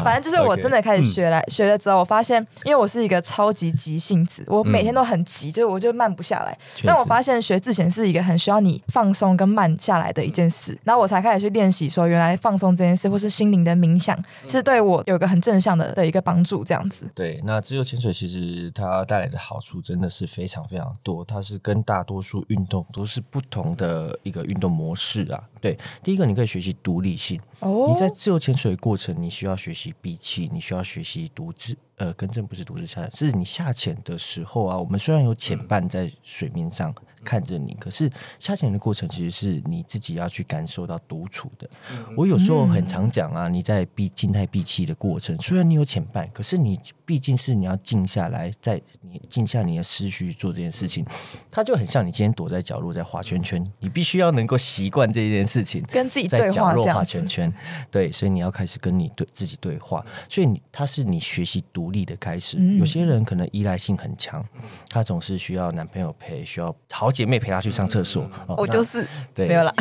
[0.05, 6.57] 反正就是我真的开始学来学了之后，我发现，因为我是一个超级急性子，我每天都很急，就是我就慢不下来。
[6.85, 17.11] 但我发现学自潜是一个很需要你放松跟慢下来的一件事，然后我才开始去练习，说原来放松这件事，或是心灵的冥想，是对我有一个很正向的的一个帮助，这样子。
[17.15, 25.43] 对，那自由潜水其实它带来的好处真的是非常非常多，它是跟大多数运动都是不同的一个运动模式啊。
[25.61, 41.69] 对，第一个你可以学习独立性，哦你在自由潜水的过程，你需要学习闭气，你需要学习独自呃，更正不是独自下潜，是你下潜的时候啊，我们虽然有潜伴在水面上看着你，可是下潜的过程其实是你自己要去感受到独处的。
[42.17, 51.05] 我有时候很常讲啊，你在闭静态闭气的过程，虽然你有潜伴，可是你毕竟是你要静下来，在你静下你的思绪做这件事情，
[51.51, 57.53] 它就很像你今天躲在角落在画圈圈，你必须要能够习惯这件事情，跟自己在角落画圈圈，
[57.91, 62.57] 对，所以你要开始跟你对自己对话，所以你它是你学习独立的开始。
[62.59, 62.79] 嗯。
[62.79, 64.45] 有些人可能依赖性很强，
[64.89, 68.23] 他总是需要男朋友陪，需要好姐妹陪她去上厕所。
[68.47, 69.73] 哦我就是对，没有了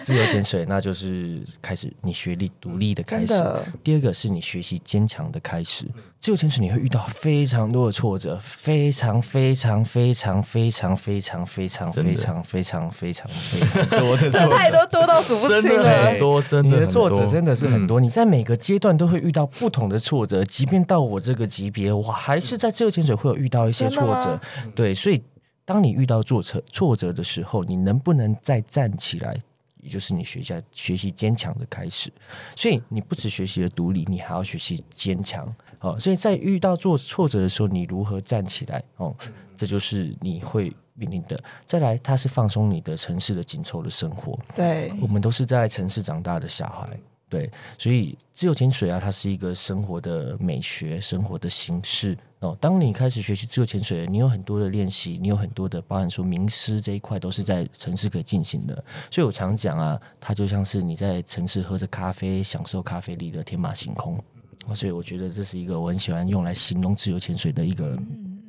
[0.00, 3.34] 自由潜水，那就是开始你学历独立的开始。
[3.82, 5.86] 第二个是你学习坚强的开始。
[6.18, 14.56] 自由潜水你会遇到非常多的挫折，非常非常非常非常非常非常真的非常非常非常非常多的这挫折。
[14.56, 16.18] 太多多到数不清了很。
[16.18, 24.38] 多，真的你的挫折真的是很多，你在每个阶段都会遇到不同的挫折，即便到我这个级别，我还是在自由潜水会有遇到一些挫折。
[24.74, 25.22] 对，所以
[25.70, 29.36] 当你遇到挫折挫折的时候，你能不能再站起来？
[29.80, 32.12] 也就是你学下学习坚强的开始，
[32.56, 35.46] 所以你不只学习了独立，你还要学习坚强
[35.78, 35.96] 哦。
[35.96, 39.14] 所以在遇到挫挫折的时候，你如何站起来哦？
[39.54, 41.40] 这就是你会面临的。
[41.64, 52.56] 再来，它是放松你的城市的紧凑的生活，对，我们都是在城市长大的小孩，对，所以自由潜水啊，它是一个生活的美学，生活的形式哦。
[52.60, 58.84] 当你开始学习自由潜水，你有很多的练习，你有很多的，包含说名师这一块，都是在城市可以进行的。
[59.10, 64.18] 所以我常讲啊，它就像是你在城市喝着咖啡，享受咖啡里的天马行空。
[64.66, 67.96] 哦所以我觉得这是一个我很喜欢用来形容自由潜水的一个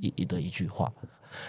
[0.01, 0.91] 一一的一句话。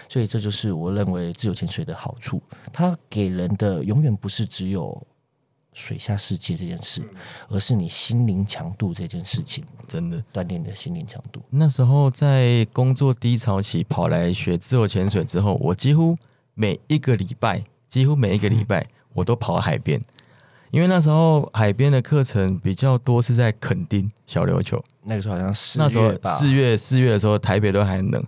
[0.07, 4.99] 所以这就是我认为自由潜水的好处，它给人的永远不是只有
[5.73, 7.01] 水下世界这件事，
[7.49, 10.23] 而是你心灵强度这件事情，真的。
[10.33, 11.41] 锻炼你的心灵强度。
[11.49, 16.17] 那时候在工作低潮期跑来学自由潜水之后，我几乎
[16.53, 20.01] 每一个礼拜，几乎每一个礼拜我都跑海边，
[20.71, 28.23] 因为那时候海边的课程比较多是在垦丁小琉球，那个时候好像四那时候月，四月四月的时候台北都还冷，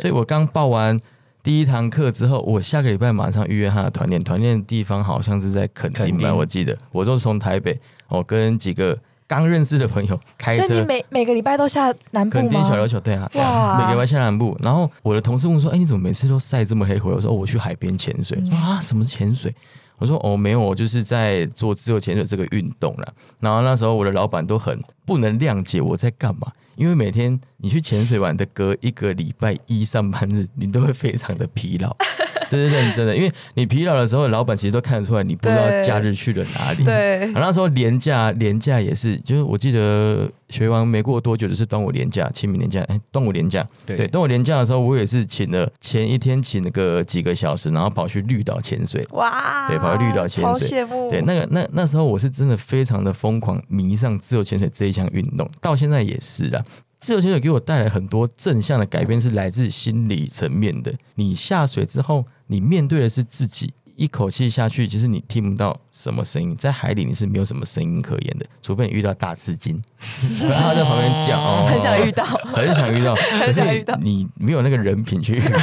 [0.00, 1.00] 所以我刚报完
[1.48, 8.94] 第一堂课之后，我下个礼拜马上预约他的团练，团练的地方好像是在垦丁吧，我记得，我就是从台北，我跟几个
[9.26, 10.84] 刚认识的朋友开所以你车。
[10.84, 12.86] 每每个礼拜都下南部垦丁小琉吗？
[12.86, 14.54] 球，对啊，哇每个礼拜下南部。
[14.62, 18.38] 然后我的同事问说：“哎、你怎么每次都晒这么黑回来？”我说：“哦，我去海边潜水。
[18.44, 19.50] 说啊，什么是潜水？
[19.96, 31.94] 我说：“哦，没有，我就是在做自由潜水这个运动了。”然后那时候我的老板都很不能谅解我在干嘛，因为每天你去潜水玩的隔一个礼拜一上班日，你都会非常的疲劳。
[32.48, 36.82] 这是认真的，因为你疲劳的时候，老板其实都看得出来你不知道假日去了哪里。
[36.82, 49.06] 对啊，，那时候廉价廉价也是，就是我记得学完没过多久就是端午廉价、清明廉价，哎，端午廉价，对对，端午廉价的时候，我也是请了前一天请了个几个小时，然后跑去绿岛潜水。
[49.10, 51.10] 哇，对跑去绿岛潜水羡慕。
[51.10, 56.62] 对，那个那那时候我是真的非常的疯狂迷上自由潜水这一项运动，到现在也是啦。
[56.98, 60.92] 自由潜水给我带来很多正向的改变，是来自心理层面的。
[61.14, 69.76] 你下水之后，你面对的是自己，一口气下去，其实你听不到什么声音，在海里你是没有什么声音可言的，除非你遇到大赤金，
[70.40, 75.58] 然后他在旁边叫， 哦很想遇到，很想遇到， 可想遇到是你没有那个人品去遇到，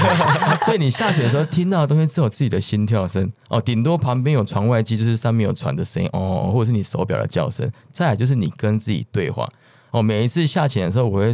[0.66, 9.48] 所以你下水的时候听到的东西只有自己的心跳声哦，顶多旁边有船外机，就是上面有船的声音哦，或者是你手表的叫声，再来就是你跟自己对话
[9.92, 10.02] 哦。
[10.02, 11.34] 每一次下潜的时候，我会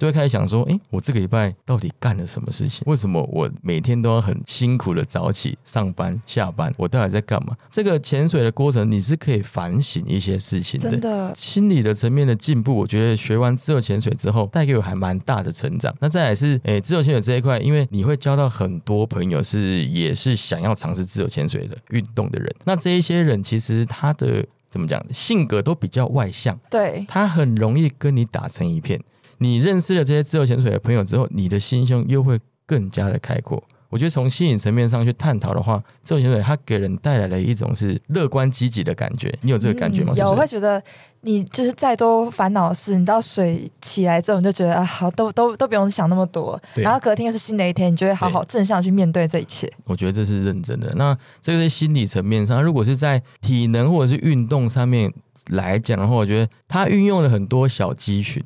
[0.00, 2.82] 就会开始想说，诶，我这个礼拜到底干了什么事情？
[2.86, 6.72] 为什么我每天都要很辛苦的早起上班下班？
[6.78, 7.54] 我到底在干嘛？
[7.70, 10.90] 这个潜水的过程，你是可以反省一些事情的。
[10.90, 15.94] 真的，心理的层面的进步，我觉得学完自由潜水之后，带给我还蛮大的成长。
[16.00, 22.50] 那再来是，诶，自由潜水这一块，因为你会交到很多朋友，是也是想要尝试自由潜水的运动的人。
[22.64, 28.98] 那这一些人其实他的怎么讲，性格都比较外向，对，他很容易跟你打成一片。
[29.42, 33.62] 你认识了这些自由潜水的朋友之后，你的心胸又会更加的开阔。
[33.88, 39.36] 我觉得从心理层面上去探讨的话，自由潜水它给人带来了一种是乐观积极的感觉。
[39.40, 40.12] 你有这个感觉吗？
[40.14, 40.80] 嗯有，我会觉得
[41.22, 46.60] 你就是再多烦恼的事，你到水起来之后，你就觉得啊，好，都都都不用想那么多。
[46.74, 49.68] 然后隔天又是新的一天，你就会好好正向去面对这一切。
[49.86, 50.92] 我觉得这是认真的。
[50.94, 55.12] 那这个是心理层面上，如果是在体能或者是运动上面
[55.48, 58.40] 来讲的话，我觉得它运用了很多小肌群。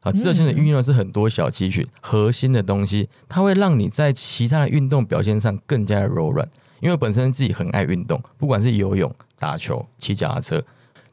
[0.00, 6.48] 啊，自由潜水运用的是很多小肌群核心的东西，它会让你在其他的运动表现上更加的柔软。
[6.80, 10.64] 因为本身自己很爱运动，不管是游泳、打球、骑脚踏车，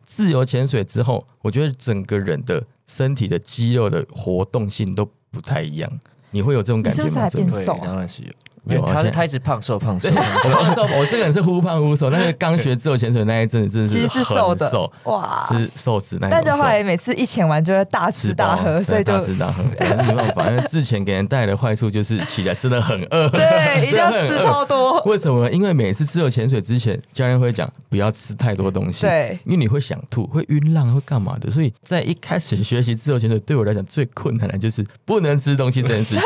[0.05, 5.99] 自由潜水之后，我觉得整个人的身体的肌肉的活动性都不太一样。
[6.31, 7.09] 你会有这种感觉吗？
[7.09, 8.29] 你是不是还变会瘦啊当然是有。
[8.67, 15.47] 他有啊现在他一直胖瘦胖瘦，，胖瘦我这个人是忽胖忽瘦，但是刚学自由潜水那一阵子真的其实是很瘦的瘦，哇！
[15.49, 16.57] 是瘦子那但就。
[16.57, 24.99] 后来每次一潜完就会大吃大喝，所以就大吃大喝，没办法，因为之前给人带来的坏处就是起来真的很饿，对 一定要吃超多。
[25.01, 25.51] 为什么呢？
[25.51, 31.51] 因为每次自由潜水之前，教练会讲不要吃太多东西，对，因为你会想吐、会晕浪、会干嘛的。
[31.51, 36.25] 所以在一开始学习自由潜水，对我来讲最困难的就是不能吃东西这件事情，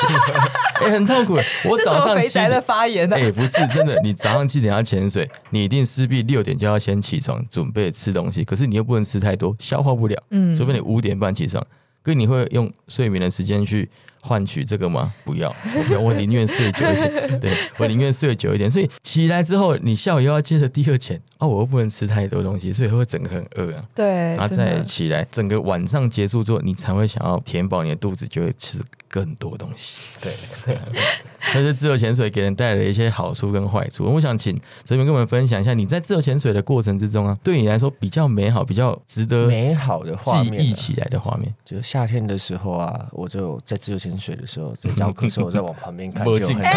[0.86, 1.38] 也、 很痛苦。
[1.66, 3.32] 我早上宅的点，发言呢哎、？
[3.32, 10.24] 不是真的，你早上七点要潜水， 你一定势必六点就要先起床准备吃东西，可是你又不能吃太多，消化不了。
[10.30, 11.64] 嗯除非你五点半起床，
[12.02, 13.90] 可是你会用睡眠的时间去
[14.22, 15.14] 换取这个吗？
[15.24, 17.40] 不要，我不要，我宁愿睡久一点。
[17.42, 18.70] 对我宁愿睡久一点。
[18.70, 23.84] 所以起来之后，你下午又要接着第二潜，哦，我又不能吃太多东西，所以会整个很饿啊。
[23.96, 28.80] 对，然后再起来，整个晚上结束之后，你才会想要填饱你的肚子，就会吃
[29.12, 29.98] 更多东西。
[30.22, 30.34] 对，
[31.52, 34.06] 可是自由潜水给人带来的一些好处跟坏处。
[34.06, 40.64] 我想请泽明跟我们分享一下，你在自由潜水的过程之中啊，对你来说比较美好、比较值得美好的画记面啊。
[40.64, 41.54] 忆起来的画面。
[41.66, 46.72] 就夏天的时候啊，我就在自由潜水的时候，在教课的时候，我在往旁边看，就很没劲哎，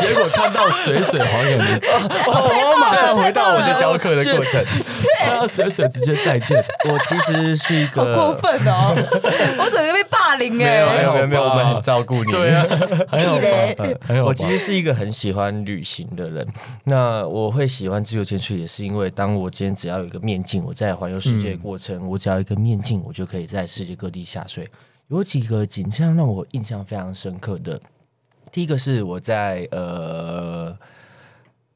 [0.00, 1.80] 结果看到水水黄永明，
[2.26, 4.64] 我马上回到我的教课的过程。
[5.20, 6.62] 看到水水直接再见。
[6.88, 8.94] 我其实是一个过，分哦！
[9.60, 11.02] 我整个被霸凌没有没哎！
[11.02, 12.32] 有没有没有，我们很照顾你。
[12.32, 12.66] 对啊，
[13.08, 16.46] 还有屁嘞吧，还有我其实是一个很喜欢旅行的人。
[16.84, 24.68] 那我会喜欢自由潜水，也是因为当我今天只要有一个面镜，我在环游世界的过程，我只要一个面镜，我就可以在世界各地下水。
[25.08, 27.78] 有几个景象让我印象非常深刻的，
[28.52, 30.76] 第一个是我在呃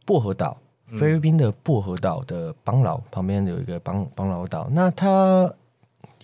[0.04, 0.58] 薄荷岛。
[0.92, 5.52] 菲律宾的薄荷岛的邦劳旁边有一个邦邦劳岛，那它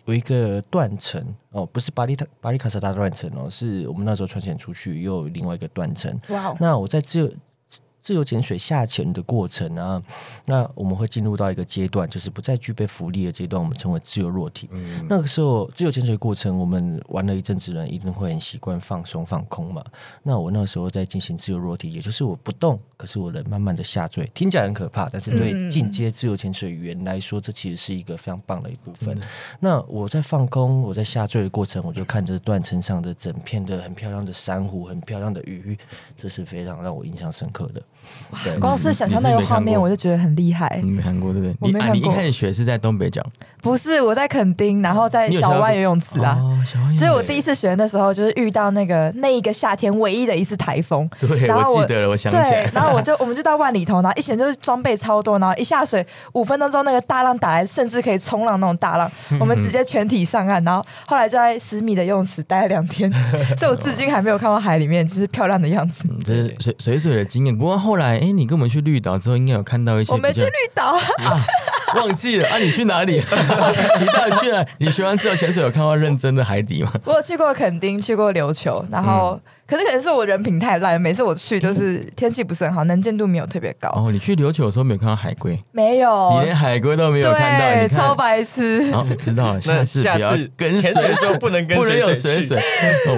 [0.05, 6.17] 有一个断层哦，不是巴黎塔巴黎卡萨达断层哦，是我们那时候穿潜出去又有另外一个断层。
[6.29, 7.33] 哇哦，那我在自由
[8.01, 10.03] 自由潜水下潜的过程啊，
[10.47, 14.69] 那我们会进入到一个阶段，就是不再具备浮力的阶段，我们称为自由落体。
[15.09, 19.85] 那个时候自由潜水过程，我们玩了一阵子，人一定会很习惯放松放空嘛。
[20.23, 29.17] 那我那个时候在进行自由落体，也就是我不动，可是我人慢慢的下坠，听起来很可怕，但是对嗯进阶自由潜水员来说，这其实是一个非常棒的一部分。
[29.61, 35.77] 那我在放空，我在下坠的过程，我就看着断层上的整片的很漂亮的珊瑚，很漂亮的鱼，
[36.17, 37.83] 这是非常让我印象深刻的。
[38.45, 40.81] 对，光是想象那个画面，我就觉得很厉害。
[40.83, 41.51] 你没看过对不对？
[41.51, 43.25] 你啊，我没看过你一开始学是在东北角
[43.61, 46.39] 不是我在垦丁，然后在小湾游泳池啊。
[46.41, 46.57] 哦，
[46.97, 51.09] 所以我第一次学的时候，就是遇到那个那一个夏天唯一的一次台风。
[51.19, 63.13] 对然后我我记得了，我想起来对，，然后我就 我们就到万里头，然后一潜就是装备超多，然后一下水五分钟之后，那个大浪打来，甚至可以冲浪那种大浪，我们直接全体上岸，然后后来就在十米的游泳池待了两天，
[63.59, 66.05] 所以我至今还没有看到海里面就是漂亮的样子。
[66.09, 67.57] 嗯这是水水水的经验。
[67.57, 70.99] 不过后来，哎，你跟我们去绿岛之后，应该有看到一些我没去绿岛，
[71.97, 72.59] 忘记了啊？
[72.59, 73.15] 你去哪里？
[74.01, 74.67] 你到底去了？
[74.79, 76.93] 你学完自由潜水有看到认真的海底吗？
[77.05, 88.91] 我有去过垦丁，去过琉球，然后、嗯可是可能是我人品太烂，每次我去就是天气不是很好，能见度没有特别高，哦，你去琉球的时候没有看到海龟，没有，你连海龟都没有看到，对，你看超白痴。
[88.91, 92.61] 好，知道了，下那次不要下次跟潜水的时候水不能跟不能有水水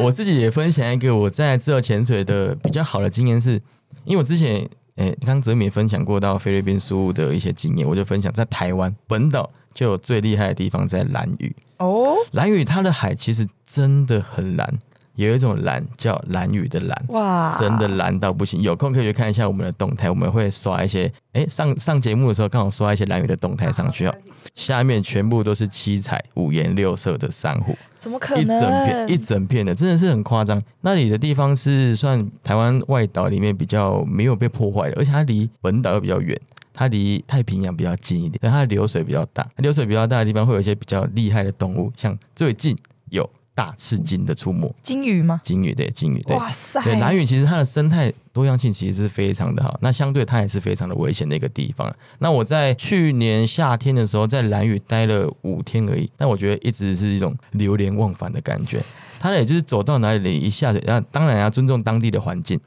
[0.02, 3.58] 我自己也分享一个我在自由潜水的比较好的经验是，
[4.04, 11.54] 因为我之前诶，刚刚泽敏分享过到菲律宾苏务的一些经验，我就分享在台湾本岛就有最厉害的地方在蓝屿。
[11.78, 14.78] 哦，蓝屿它的海其实真的很蓝，
[15.22, 17.04] 有一种蓝叫蓝屿的蓝。
[17.08, 24.14] 哇，真的蓝到不行，有空可以去看一下我们的动态，我们会刷一些，哎，上上节目的时候刚好刷一些蓝屿的动态上去哦。
[24.54, 28.84] 下面全部都是七彩五颜六色的珊瑚，怎么可能一整？
[28.84, 30.62] 片一整片的，真的是很夸张。
[30.82, 36.38] 那里的地方是算台湾外岛里面比较没有被破坏的，而且它离本岛又比较远，
[36.74, 39.48] 它离太平洋比较近一点，但它的流水比较大。
[39.58, 42.76] 流水比较大的地方会有一些比较厉害的动物，像最近
[43.10, 45.40] 有大赤金的出没，金鱼吗？
[45.44, 46.36] 金鱼对金鱼对。
[46.36, 51.92] 哇塞，对，蓝屿其实它的生态多样性其实是非常的好，那相对它也是非常的危险的一个地方。
[52.18, 58.82] 那我在去年夏天的时候在蓝屿待了五天而已，但我觉得一直是一种流连忘返的感觉。
[59.20, 62.58] 它也就是走到哪里一下水，要当然要尊重当地的环境，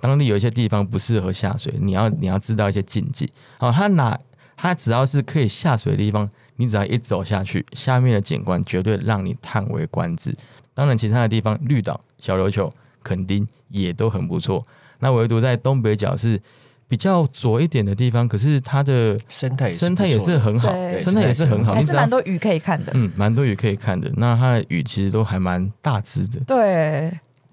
[0.00, 3.30] 当地有一些地方不适合下水，你要你要知道一些禁忌。
[3.58, 4.18] 好，它哪
[4.56, 6.28] 它只要是可以下水的地方，
[6.60, 10.30] 你只要一走下去，下面的景观绝对让你叹为观止。
[10.74, 12.70] 当然，其他的地方绿岛、小琉球、
[13.02, 14.62] 垦丁也都很不错。
[14.98, 16.38] 那唯独在东北角是
[16.86, 21.72] 比较左一点的地方，可是它的生态也是生态也是很好，生态也是很好。
[21.72, 22.92] 还是蛮多鱼可以看的。
[22.94, 24.12] 嗯，蛮多鱼可以看的。
[24.16, 27.10] 那它的鱼其实都还蛮大只的，对，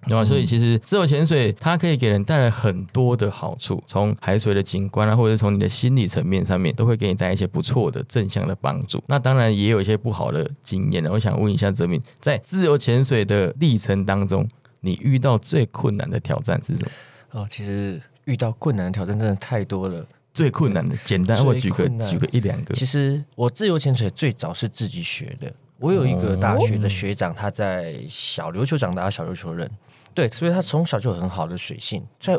[0.07, 0.25] 对吧？
[0.25, 9.03] 所以其实自由潜水它可以给人带来很多的好处，从海水的景观啊，或者是从你的心理层面上面，都会给你带来一些不错的正向的帮助。
[9.07, 11.11] 那当然也有一些不好的经验的。
[11.11, 14.47] 我想问一下泽明，在自由潜水的历程当中，
[14.81, 16.91] 你遇到最困难的挑战是什么？
[17.31, 20.05] 哦，其实遇到困难的挑战真的太多了。
[20.33, 22.73] 最困难的，简单，我举个举个一两个。
[22.75, 25.51] 其实我自由潜水最早是自己学的。
[25.79, 29.69] 我有一个大学的学长，他在小琉球长大，小琉球人，
[30.13, 32.03] 对，所以他从小就有很好的水性。
[32.19, 32.37] 在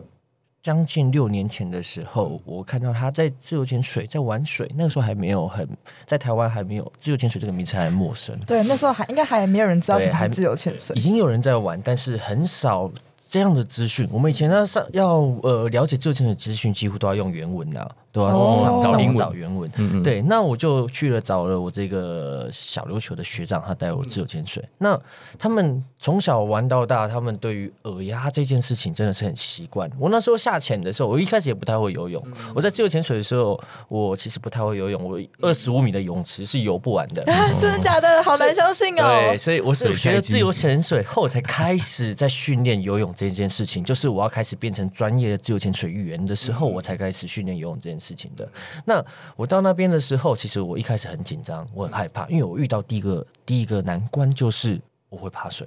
[0.61, 5.67] 将近六年前的时候，我看到他在自由潜水，在玩水，那个时候还没有很
[6.05, 11.01] 在台湾还没有自由潜水这个名词还陌生，对，那时候还应该还没有人知道还什么是自由潜水已。
[11.01, 12.91] 经有人在玩，但是很少。
[13.29, 19.71] 这样的资讯，我们以前呢上要呃了解自由潜水资讯，几乎都要用原文啊，都要哦上找英文找原文。
[19.77, 24.67] 嗯嗯，对，那我就去了找了我这个小琉球的学长，他带我自由潜水。
[24.79, 24.99] 那
[25.39, 29.91] 他们从小玩到大，他们对于耳压这件事情真的是很习惯。
[29.99, 32.23] 我那时候下潜的时候，我一开始也不太会游泳。
[32.55, 37.23] 我在自由潜水的时候，我其实不太会游泳，我二十五米的泳池是游不完的。
[37.31, 38.23] 啊， 真的假的？
[38.23, 39.37] 好难相信哦对，！
[39.37, 48.49] 所以我是学了 自由潜水后才开始在训练游泳这件事情，就是我要开始变成专业的自由潜水员的时候，我才开始训练游泳这件事情的。
[48.85, 49.05] 那
[49.35, 55.67] 我到那边的时候，其实我一开始很紧张，我很害怕，因为我遇到第一个第一个难关就是我会怕水。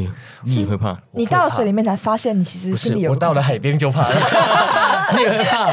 [0.00, 0.10] 哎呦，
[0.44, 0.96] 你也会怕？
[1.12, 4.14] 你到了水里面才发现，你其实是心里，有我到了海边就怕了。
[5.12, 5.66] 你也会怕？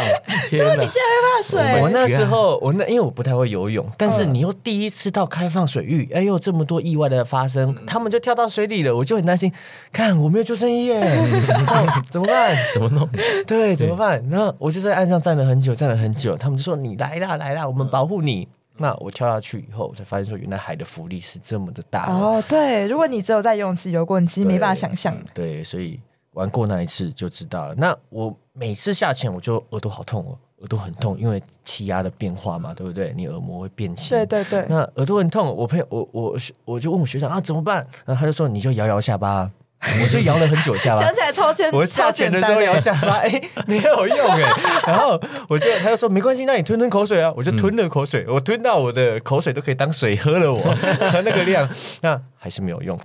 [0.49, 0.73] 天哪！
[0.73, 1.82] 你竟然会怕水？
[1.82, 9.51] 我那时候，我那因为我不太会游泳，但是你又第一次到开放水域，哎呦，这么多意外的发生，他们就跳到水里了，我就很担心，
[9.93, 11.01] 看我没有救生衣耶，
[11.67, 12.57] 哦怎么办？
[12.73, 13.07] 怎么弄？
[13.45, 14.23] 对，怎么办？
[14.30, 18.47] 然后我就在岸上站了很久，站了很久，他们就说你来啦，来啦，我们保护你。
[18.78, 22.11] 那我跳下去以后，我才发现说，原来海的浮力是这么的大。
[22.11, 25.17] 哦，对，如果你只有在游泳池游过，你其实没办法想象。
[25.34, 25.99] 对，所以
[26.34, 27.75] 玩过那一次就知道了。
[27.75, 33.13] 那我每次下潜，我就耳朵好痛哦，耳朵很痛，因为气压的变化嘛，对不对？
[33.15, 34.17] 你耳膜会变形。
[34.17, 37.86] 对对对，那耳朵很痛，我朋友我我我就问我学长啊怎么办？
[38.05, 39.51] 然后他就说你就摇摇下巴，
[40.03, 41.01] 我就摇了很久下巴。
[41.01, 41.13] 讲。
[41.13, 44.41] 起来超简，我下潜的时候摇下巴， 哎、没有用哎、
[44.88, 50.75] 然后我就他就说没关系，那你吞吞口水啊，我就吞了口水，我吞到我的口水都可以当水喝了我，
[51.23, 51.69] 那个量，
[52.01, 52.99] 那还是没有用。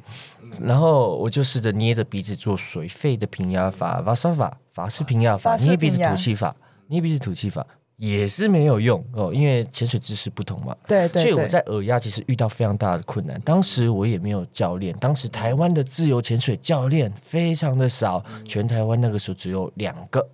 [0.62, 5.36] 然后我就试着捏着鼻子做水肺的平压法，瓦沙法法式平压。
[5.36, 6.54] 法，捏鼻子吐气法，
[6.88, 7.66] 捏鼻子吐气法
[8.02, 10.76] 也是没有用哦，因为潜水知识不同嘛。
[10.88, 13.40] 对对对，所以我在耳压其实遇到非常大的困难。
[13.42, 20.28] 当时我也没有教练，当时台湾的自由潜水教练非常的少，全台湾那个时候只有两个。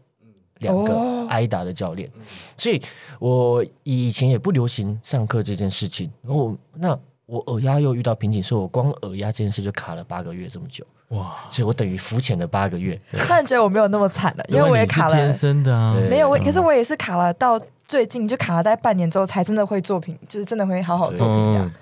[0.61, 2.11] 两个哦挨打的教练，
[2.57, 2.83] 所以
[3.21, 6.11] 我以前也不流行上课这件事情。
[6.21, 10.85] 然后那我耳压又遇到瓶颈，所以我光耳压这件事就卡了八个月这么久。
[11.09, 12.99] 哇，所以我等于浮潜了八个月。
[13.13, 21.73] 突然觉得我没有那么惨了，因为我也卡了，生的啊，没有我，可是我也是卡了到最近就卡了大概半年之后，才真的会作品，就是真的会好好做评价嗯。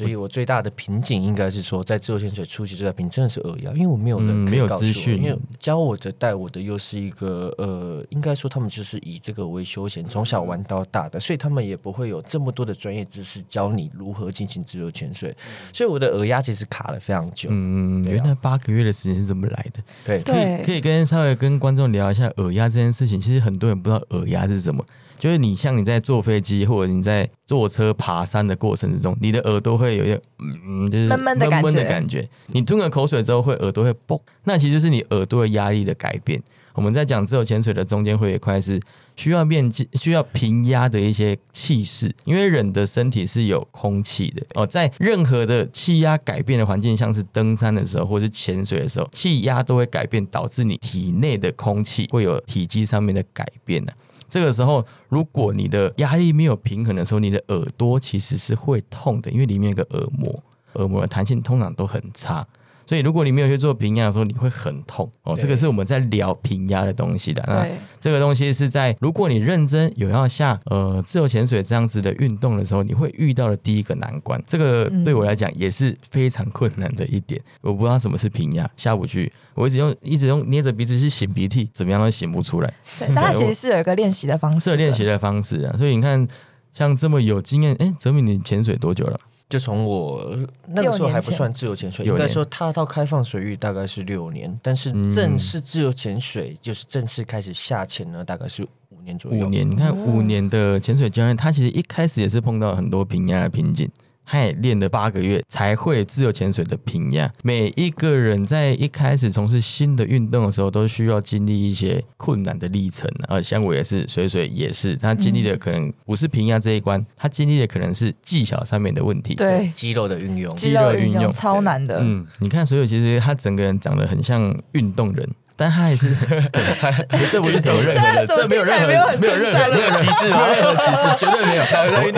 [0.00, 15.36] 所以我最大的瓶颈应该是说，在自由潜水初期最大瓶颈真的是耳压，因为我没有人嗯没有资讯因为教我的带我的又是一个呃，应该说他们就是以这个为休闲，从小玩到大的，所以他们也不会有这么多的专业知识教你如何进行自由潜水，
[15.72, 17.50] 所以我的耳压其实卡了非常久。
[17.52, 19.82] 嗯，原来八个月的时间是这么来的。
[20.04, 23.20] 对可以可以跟稍微跟观众聊一下耳压这件事情。
[23.20, 24.82] 其实很多人不知道耳压是什么。
[25.20, 31.46] 就是你像你在坐飞机或者你在坐车爬山的过程之中，你的耳朵会有一个嗯，就是闷闷的
[31.84, 32.26] 感觉。
[32.46, 36.42] 你吞了口水之后，会耳朵会嘣，那其实就是你耳朵的压力的改变。
[36.72, 38.80] 我们在讲自由潜水的中间会有一块是
[39.14, 53.92] 需要面积、需要平压的一些气势，因为人的身体是有空气的哦，在任何的气压改变的环境，像是登山的时候或是潜水的时候，气压都会改变，导致你体内的空气会有体积上面的改变的。
[54.30, 60.42] 这个时候，如果你的压力没有平衡的时候，你的耳朵其实是会痛的，因为里面有个耳膜，
[60.74, 62.46] 耳膜的弹性通常都很差。
[62.90, 65.36] 所以，如果你没有去做平压的时候，你会很痛哦。
[65.36, 67.40] 对这个是我们在聊平压的东西的。
[67.46, 74.42] 那对，这个东西是在如果你认真有要下呃自由潜水这样子的运动的时候，你会遇到的第一个难关。
[74.44, 77.40] 这个对我来讲也是非常困难的一点。
[77.60, 79.32] 我不知道什么是平压，下不去。
[79.54, 82.74] 我一直用一直用捏着鼻子去擤鼻涕，怎么样都擤不出来。
[82.98, 85.76] 对，但它其实是有一个练习的方式的，是有练习的方式啊。
[85.78, 86.26] 所以你看，
[86.72, 89.16] 像这么有经验，哎，泽敏，你潜水多久了？
[89.50, 90.38] 就从我
[90.68, 99.44] 那个时候还不算自由潜水，应该说踏到开放水域大概是六年，但是嗯正式自由潜水就是正式开始下潜呢，大概是五年左右。
[99.44, 103.90] 五年，你看五年的潜水教练，他其实一开始也是碰到很多平压的瓶颈，
[104.30, 107.28] 他也练了八个月才会自由潜水的平压。
[107.42, 113.42] 每一个人在一开始从事新的运动的时候，都需要经历一些困难的历程啊。
[113.42, 119.34] 像我也是，水水也是，他经历的可能不是平压这一关，他经历的可能是技巧上面的问题。
[119.34, 125.28] 对肌肉的运用，肌肉运用肌肉运用超难的，嗯，你看水水其实他整个人长得很像运动人。
[125.60, 131.62] 但他也是，对这不是什么任何的，这这没有任何没有很没有任何称赞任何歧视，没有任何歧视，绝对没有。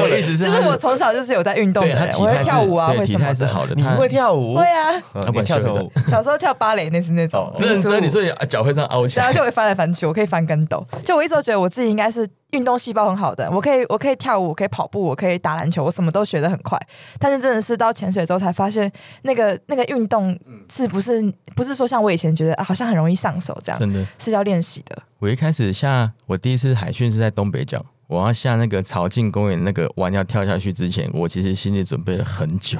[0.05, 4.55] 我的意思是，就是我从小就是有在运动的我会跳舞啊，会什么是好的，你会跳舞？
[4.55, 5.91] 会啊，呃，要不然你跳什么舞？
[6.09, 8.23] 小时候跳芭蕾那是那种哦认真，你说。
[8.23, 10.87] 说你脚会这样凹起来，然后就会翻来翻去，我可以翻跟斗。
[11.03, 16.79] 就我一直都觉得我自己应该是运动细胞很好的，我可以我可以跳舞，我可以跑步，我可以打篮球，我什么都学得很快。
[17.19, 18.91] 但是真的是到潜水之后才发现，
[19.23, 20.39] 那个那个运动
[20.71, 21.23] 是不是
[21.57, 24.07] 不是说像我以前觉得啊，好像很容易上手这样，真的。
[24.19, 25.03] 是要练习的。
[25.19, 32.79] 我一开始下我第一次海训是在东北角，我要下那个潮境公园那个弯要跳下去之前，我其实心里准备了很久。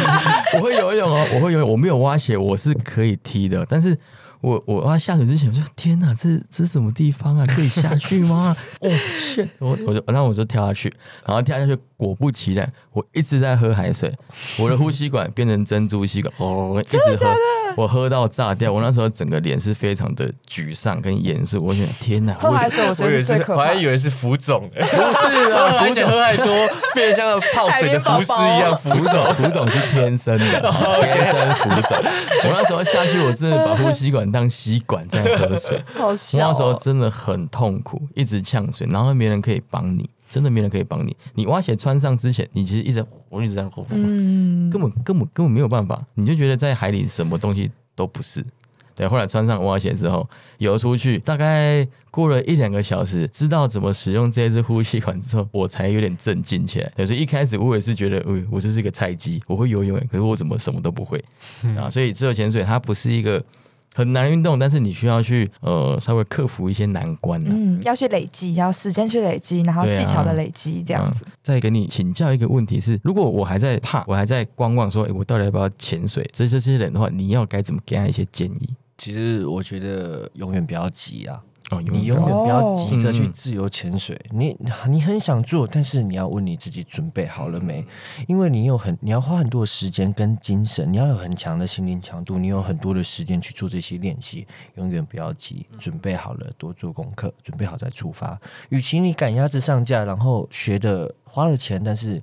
[0.56, 3.98] 我会游泳哦，我会游泳，我没有蛙鞋，我是可以踢的，但是。
[4.40, 7.46] 我我要下水之前，我说天哪，这这是什么地方啊？
[7.46, 8.56] 可以下去吗？
[8.80, 9.48] 哦、shit！
[9.58, 10.92] 我我就那我就跳下去，
[11.26, 14.14] 然后跳下去，果不其然，我一直在喝海水，
[14.58, 17.34] 我的呼吸管变成珍珠吸管，哦，一直喝，
[17.76, 18.72] 我喝到炸掉。
[18.72, 23.60] 我那时候整个脸是非常的沮丧跟严肃，我想天哪，喝为什海水我觉得我以为是，最可怕。
[23.60, 26.46] 我还以为是浮肿，不是啊 浮肿喝太多，
[26.94, 29.34] 变得像个泡水的浮尸一样浮浮肿。
[29.34, 30.60] 浮肿是天生的，
[31.02, 31.96] 天生浮肿。
[32.44, 35.82] 我那时候下去，我真的把呼吸管当吸管在喝水。
[35.96, 41.14] 我好笑、那时候哦，真的很痛苦，一直呛水，然后没人可以帮你，真的没人可以帮你。
[41.34, 48.42] 你蛙鞋穿上之前，你其实一直我一直在呼呼，嗯，根本根本根本没有办法，你就觉得在海里什么东西都不是。
[48.94, 50.28] 对，后来穿上蛙鞋之后
[50.58, 56.92] 游出去，大概过了一两个小时，知道怎么使用这一支呼吸管之后，我才有点镇静起来。
[56.94, 61.22] 对，所以一开始我也是觉得，呃，我就是一个菜鸡，我会游泳，可是我怎么什么都不会
[61.78, 61.88] 啊？
[61.88, 63.42] 所以自由潜水它不是一个
[63.94, 71.24] 很难的运动，但是你需要去呃稍微克服一些难关啊、嗯，要去累积，要时间去累积，然后技巧的累积，这样子。
[71.26, 76.28] 嗯再给你请教一个问题是，如果我还在怕，我还在观望，说，诶我到底要不要潜水？
[76.32, 78.68] 这这些人的话，你要该怎么给他一些建议？
[78.96, 84.20] 其实我觉得永远不要急啊，哦，你永远不要急着去嗯自由潜水。
[84.30, 84.56] 你
[84.88, 87.86] 你很想做，但是你要问你自己准备好了没？
[88.26, 94.46] 因为你有很你要花很多的时间跟精神，你要有很强的心灵强度，你有很多的时间去做这些练习。
[94.74, 98.40] 永远不要急，准备好了多做功课，准备好再出发。
[98.70, 102.20] 与其你赶鸭子上架，然后学的花了钱，但是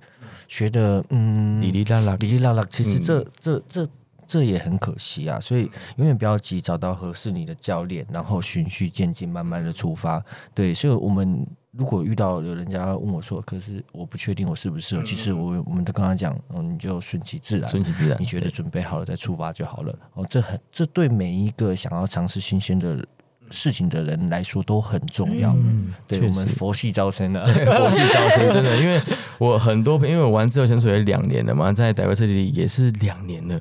[0.50, 3.90] 学的嗯哩哩啦啦，哩哩啦啦，其实嗯这、这
[4.28, 10.24] 这这也很可惜啊，所以永远不要急，找到合适你的教练，然后循序渐进，慢慢的出发。
[10.54, 19.98] 对，所以我们如果遇到有人家问我说，可是我不确定我适不适合，其实我我们都跟他讲，嗯，你就顺其自然，顺其自然你觉得准备好了再出发就好了。
[20.14, 23.04] 哦，这很这对每一个想要尝试新鲜的
[23.50, 25.56] 事情的人来说都很重要。
[25.56, 26.20] 嗯，对。
[26.20, 29.02] 我们佛系招生的、 佛系招生真的，因为
[29.40, 33.60] 我很多朋友，因为我玩自由潜水也两年了嘛，在 diversity 也是两年了，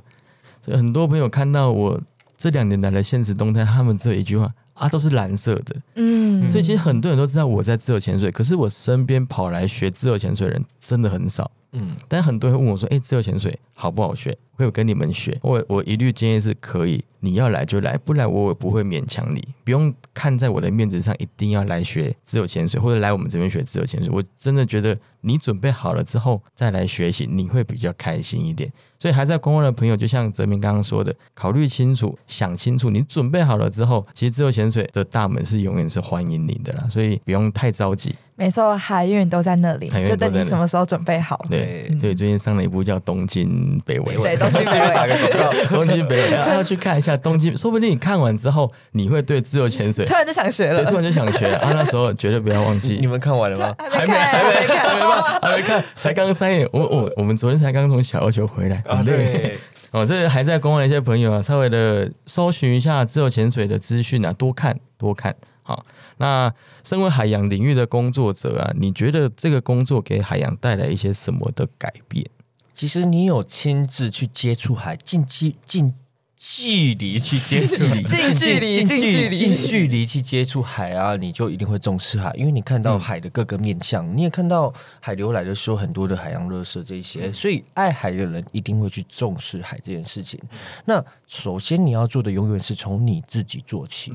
[0.67, 2.01] 所以很多朋友看到我
[2.37, 5.77] 这两年来的现实动态，他们只有一句话啊，都是蓝色的。
[5.95, 11.49] 嗯，所以其实很多人都知道我在自由潜水，可是我身边跑来学自由潜水的人真的很少。
[11.73, 24.11] 嗯，但很多人问我说：“哎、自由潜水好不好学？”会跟你们学，我我一律建议是可以，你要来就来，不来我也不会勉强你，不用看在我的面子上一定要来学自由潜水或者来我们这边学自由潜水。
[24.11, 28.73] 我真的觉得你准备好了之后再来学习，你会比较开心一点。
[28.99, 38.15] 所以还在观望的朋友，就像泽明刚刚说的，考虑清楚、想清楚，你准备好了之后，其实自由潜水的大门是永远是欢迎你的啦，所以不用太着急。
[38.39, 41.43] 没错，海运都在那里就等你什么时候准备好。
[41.49, 44.95] 对，所以最近上了一部叫《东京北纬》，对，东京北纬。
[44.95, 45.77] 打个广告。
[45.77, 51.73] 东京北纬， 要 要去看一下东京，说不定你看完之后，你会对自由潜水突，然就想学了对，了，突然就想学啊。
[51.73, 53.07] 那时候绝对不要忘记你。
[53.07, 53.75] 们看完了吗？
[53.91, 56.69] 还没看，还没看，还没看，还没看，才刚三点。
[56.73, 59.13] 我我我们昨天才刚从小琉球回来，啊，很累。
[59.13, 59.59] 对，
[59.93, 65.35] 哦，这还在公望的一些朋友啊，稍微的搜寻一下自由潜水的资讯啊，多看多看。
[65.63, 65.85] 好，
[66.19, 66.53] 那
[66.83, 72.27] 身为海洋领域的工作者啊，你觉得这个工作给海洋带来一些什么的改变？
[72.73, 75.95] 其实你有亲自去接触海，近期近
[76.39, 79.37] 距离去接触， 近距离近近距离。
[79.37, 90.39] 近距离去接触海啊，你就一定会重视海，因为你看到海的各个面向，你也看到海流来的时候很多的海洋垃圾这些，所以爱海的人一定会去重视海这件事情。
[90.85, 94.13] 那首先你要做的永远是从你自己做起，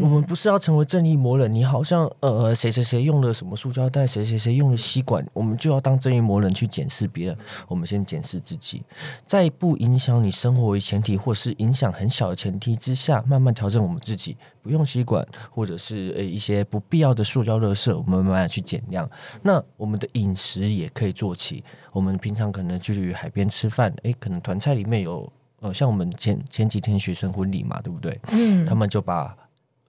[0.00, 7.36] 我们不是要成为正义魔人，你好像呃谁谁谁用了什么塑胶袋，谁谁谁用了吸管，我们就要当正义魔人去检视别人。
[7.66, 8.82] 我们先检视自己，
[9.26, 19.08] 在不影响你生活为前提，或是影响很小的前提之下，慢慢调整我们自己，不用吸管，或者是呃一些不必要的塑胶垃圾，我们慢慢去减量。
[19.42, 28.20] 那我们的饮食也可以做起，我们平常可能去海边吃饭，诶，可能团菜里面有呃，像我们前前几天学生婚礼嘛，对不对？
[28.32, 29.34] 嗯，他们就把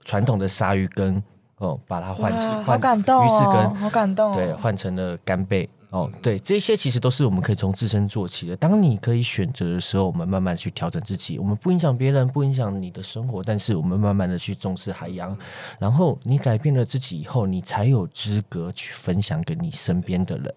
[0.04, 1.20] 传统的鲨鱼羹
[1.58, 4.34] 哦，把它换成换感动鱼翅哦，羹，好感动哦。
[4.34, 5.68] 对，换成了干贝。
[5.94, 8.56] 哦，对，这些其实都是我们可以从自身做起的。
[8.56, 15.38] 当你可以选择的时候，我们慢慢去调整自己，我们不影响别人，不影响你的生活，但是我们慢慢的去重视海洋。
[15.78, 20.52] 然后你改变了自己以后，你才有资格去分享给你身边的人。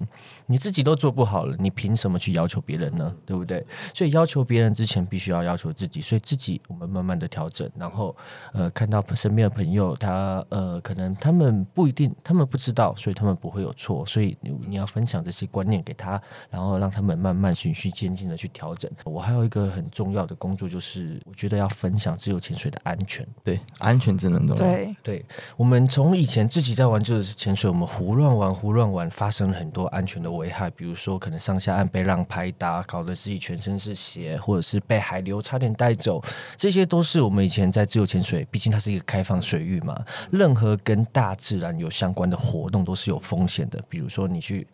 [0.48, 3.14] 你自己都做不好了，你凭什么去要求别人呢？
[3.26, 3.64] 对不对？
[3.94, 6.02] 所以要求别人之前，必须要要求自己。
[6.02, 8.16] 所以自己我们慢慢的调整，然后
[8.54, 14.06] 呃，看到身边的朋友，他呃，可能他们不一定，他们不知道，所以他们不会有错。
[14.06, 18.90] 所以你你要分享这些观念给他，然后让他们慢慢循序渐进的去调整。
[19.04, 23.28] 我还有一个很重要的工作，就是我觉得要分享自由潜水的安全。
[23.44, 24.64] 对，安全真的很重要。
[24.64, 25.26] 对，对
[25.58, 36.24] 我们从以前自己在玩自由潜水，我们胡乱玩胡乱玩，发生了很多安全的危害，比如说可能上下岸被浪拍打，搞得自己全身是血，或者是被海流差点带走，
[36.56, 44.66] 这些都是我们以前在自由潜水，毕竟它是一个开放水域嘛，任何跟大自然有相关的活动都是有风险的，比如说你去。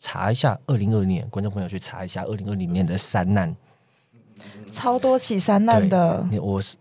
[0.00, 3.52] 查一下二零二年，观众朋友去查一下二零二零年的山难，
[4.72, 6.76] 超多起山难的，你我是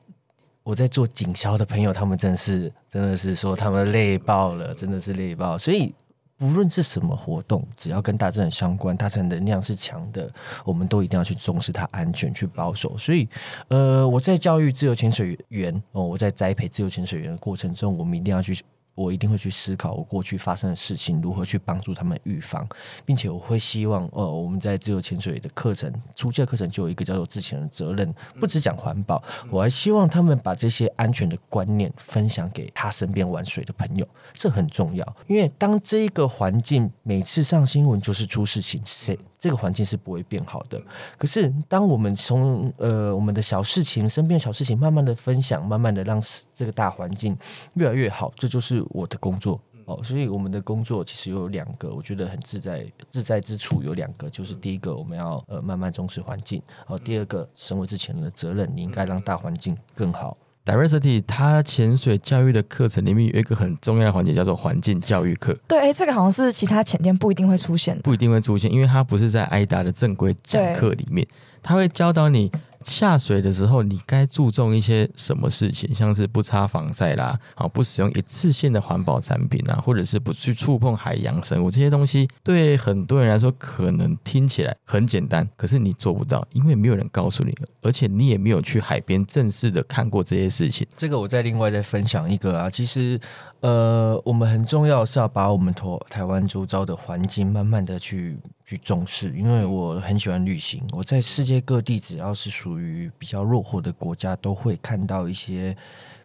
[0.62, 5.58] 我在做警消的朋友，他们真的是真的是说他们累爆了，真的是累爆。
[5.58, 5.92] 所以
[6.38, 10.32] 不论是什么活动，只要跟大自然相关，大自然能量是强的，
[10.64, 12.98] 我们都一定要去重视它安全，去保守。
[12.98, 13.28] 所以，
[13.70, 18.58] 呃，我在教育自由潜水员哦，我在栽培自由潜水员的过程中，我们一定要去。
[18.98, 22.68] 我一定会去思考我过去发生的事情，如何去帮助他们预防，
[23.06, 35.16] 并且我会希望，呃，我们在自由潜水的课程初阶课程就有一个叫做自潜的责任，不只讲环保，我还希望他们把这些安全的观念分享给他身边玩水的朋友，这很重要。
[35.28, 40.82] 因为当这一个环境每次上新闻就是出事情，谁这个环境是不会变好的。
[41.18, 46.22] 可是当我们从呃我们的小事情、身边小事情慢慢的分享，慢慢的让
[46.54, 47.38] 这个大环境
[47.76, 49.60] 越来越好，这就是我的工作。
[49.86, 60.36] 哦，所以我们的工作其实有两个，我觉得很自在自在之处有两个，就是第一个我们要呃慢慢重视环境，哦，第二个身为之前人的责任，你应该让大环境更好。
[60.68, 68.01] Diversity 它潜水教育的课程里面有一个很重要的环节，叫做环境教育课，对，哎，这个好像是其他潜店不一定会出现的。
[68.01, 71.26] 不一定会出现，因为它不是在挨达的正规讲课里面，
[71.63, 72.51] 它会教导你
[72.84, 90.88] 下水的时候你该注重一些什么事情，像是不擦防晒啦，啊，不使用一次性的环保产品啊，或者是不去触碰海洋生物这些东西，对很多人来说可能听起来很简单，可是你做不到，因为没有人告诉你，而且你也没有去海边正式的看过这些事情。
[90.95, 93.19] 这个我再另外再分享一个啊，其实
[93.68, 105.76] 呃，我们很重要是要把我们台台湾周遭的环境慢慢的去去重视，因为我很喜欢旅行，我在世界各地只要是属于比较落后的国家，都会看到一些。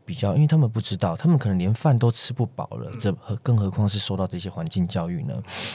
[0.05, 5.32] 比比较，因为他们不知道，他们可能连饭都吃不饱了，这何更何况是受到这些环境教育呢？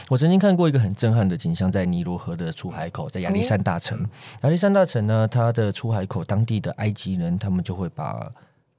[0.09, 3.99] 我曾经看过一个很震撼的景象，在尼罗河的出海口，在亚历山大城。
[4.43, 8.31] 亚历山大城呢，它的出海口，当地的埃及人他们就会把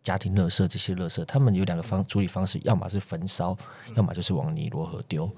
[0.03, 3.57] 家庭垃圾这些垃圾，他们有两个方处理方式，要么是焚烧，
[3.94, 5.28] 要么就是往尼罗河丢，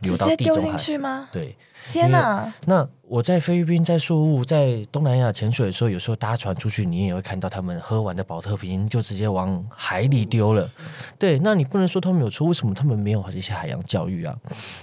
[0.00, 0.76] 流到地中海。
[0.76, 1.28] 去吗？
[1.32, 1.56] 对，
[1.90, 2.52] 天哪！
[2.66, 10.70] 那我在菲律宾、在宿务、在东南亚潜水的时候，有时候搭船出去，你也会看到他们喝完的保特瓶就直接往海里丢了。
[11.18, 14.36] 对，那你不能说他们有错，为什么他们没有这些海洋教育啊？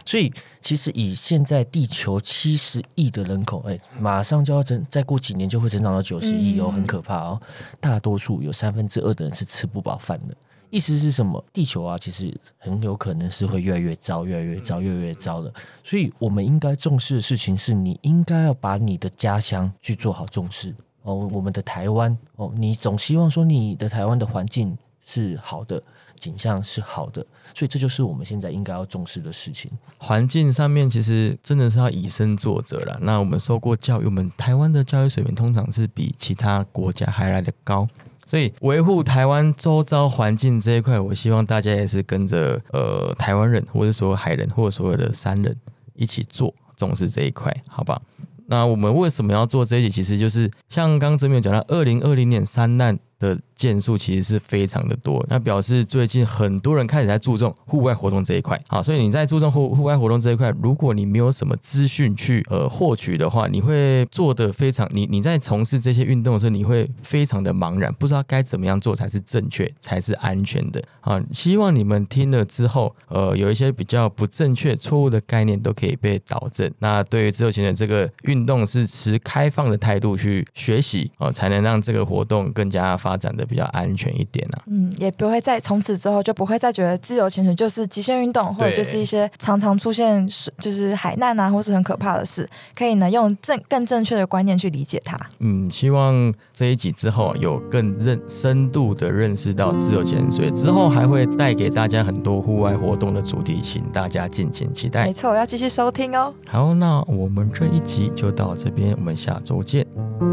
[0.03, 7.39] 所以，其实以现在地球七十亿的人口，哎，马上就要增，再过几年就会增长到九十亿哦，嗯很可怕哦。
[7.79, 10.35] 大多数有三分之二的人是吃不饱饭的。
[10.69, 11.43] 意思是什么？
[11.53, 15.53] 地球啊，其实很有可能是会越来越糟、越来越糟、越来越糟的。
[15.83, 21.15] 所以，我们应该重视的事情是，你应该要把你的家乡去做好重视哦。
[21.31, 25.81] 我们的台湾哦，你总希望说你的台湾的环境是好的，
[26.17, 29.71] 景象是好的，所以这就是我们现在应该要重视的事情。
[29.97, 32.97] 环境上面其实真的是要以身作则了。
[33.01, 37.87] 那我们受过教育，我们台湾的教育水平通常是比其他国家还来的高。
[38.25, 45.55] 所以维护台湾周遭环境这一块，我希望大家也是跟着呃台湾人，或者所有海人，或者所有的山人
[45.93, 48.01] 一起做，重视这一块，好吧？
[48.47, 49.89] 那我们为什么要做这一集？
[49.89, 58.59] 其实就是像刚刚泽明讲到，二零二零年三难的件数其实是非常的多，那表示最近很多人开始在注重户外活动这一块。
[58.67, 71.21] 好，所以你在注重户户外活动这一块，如果你没有什么资讯去呃获取的话，你会做的非常你你在从事这些运动的时候，你会非常的茫然，不知道该怎么样做才是正确，才是安全的啊。
[71.31, 76.69] 希望你们听了之后，呃，有一些比较不正确、错误的概念都可以被导正。
[76.79, 84.61] 那对于自由潜水这个运动是持开放的态度去学习哦、才能让这个活动更加发展的比较安全一点啊。
[84.67, 90.27] 嗯，也不会再从此之后就不会再觉得自由潜水就是极限运动，或者就是一些常常出现
[90.59, 95.17] 就是海难啊，或是很可怕的事，可以呢用正更正确的观念去理解它。
[95.39, 105.13] 嗯，希望这一集之后啊有更认深度的认识到自由潜水，之后还会带给大家很多户外活动的主题，请大家敬请期待没。
[105.13, 109.85] 错，我要继续收听哦，好，那我们这一集就到这边，我们下周见，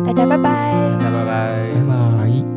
[0.04, 0.72] 大家拜拜。
[0.92, 2.51] 大家拜拜拜拜。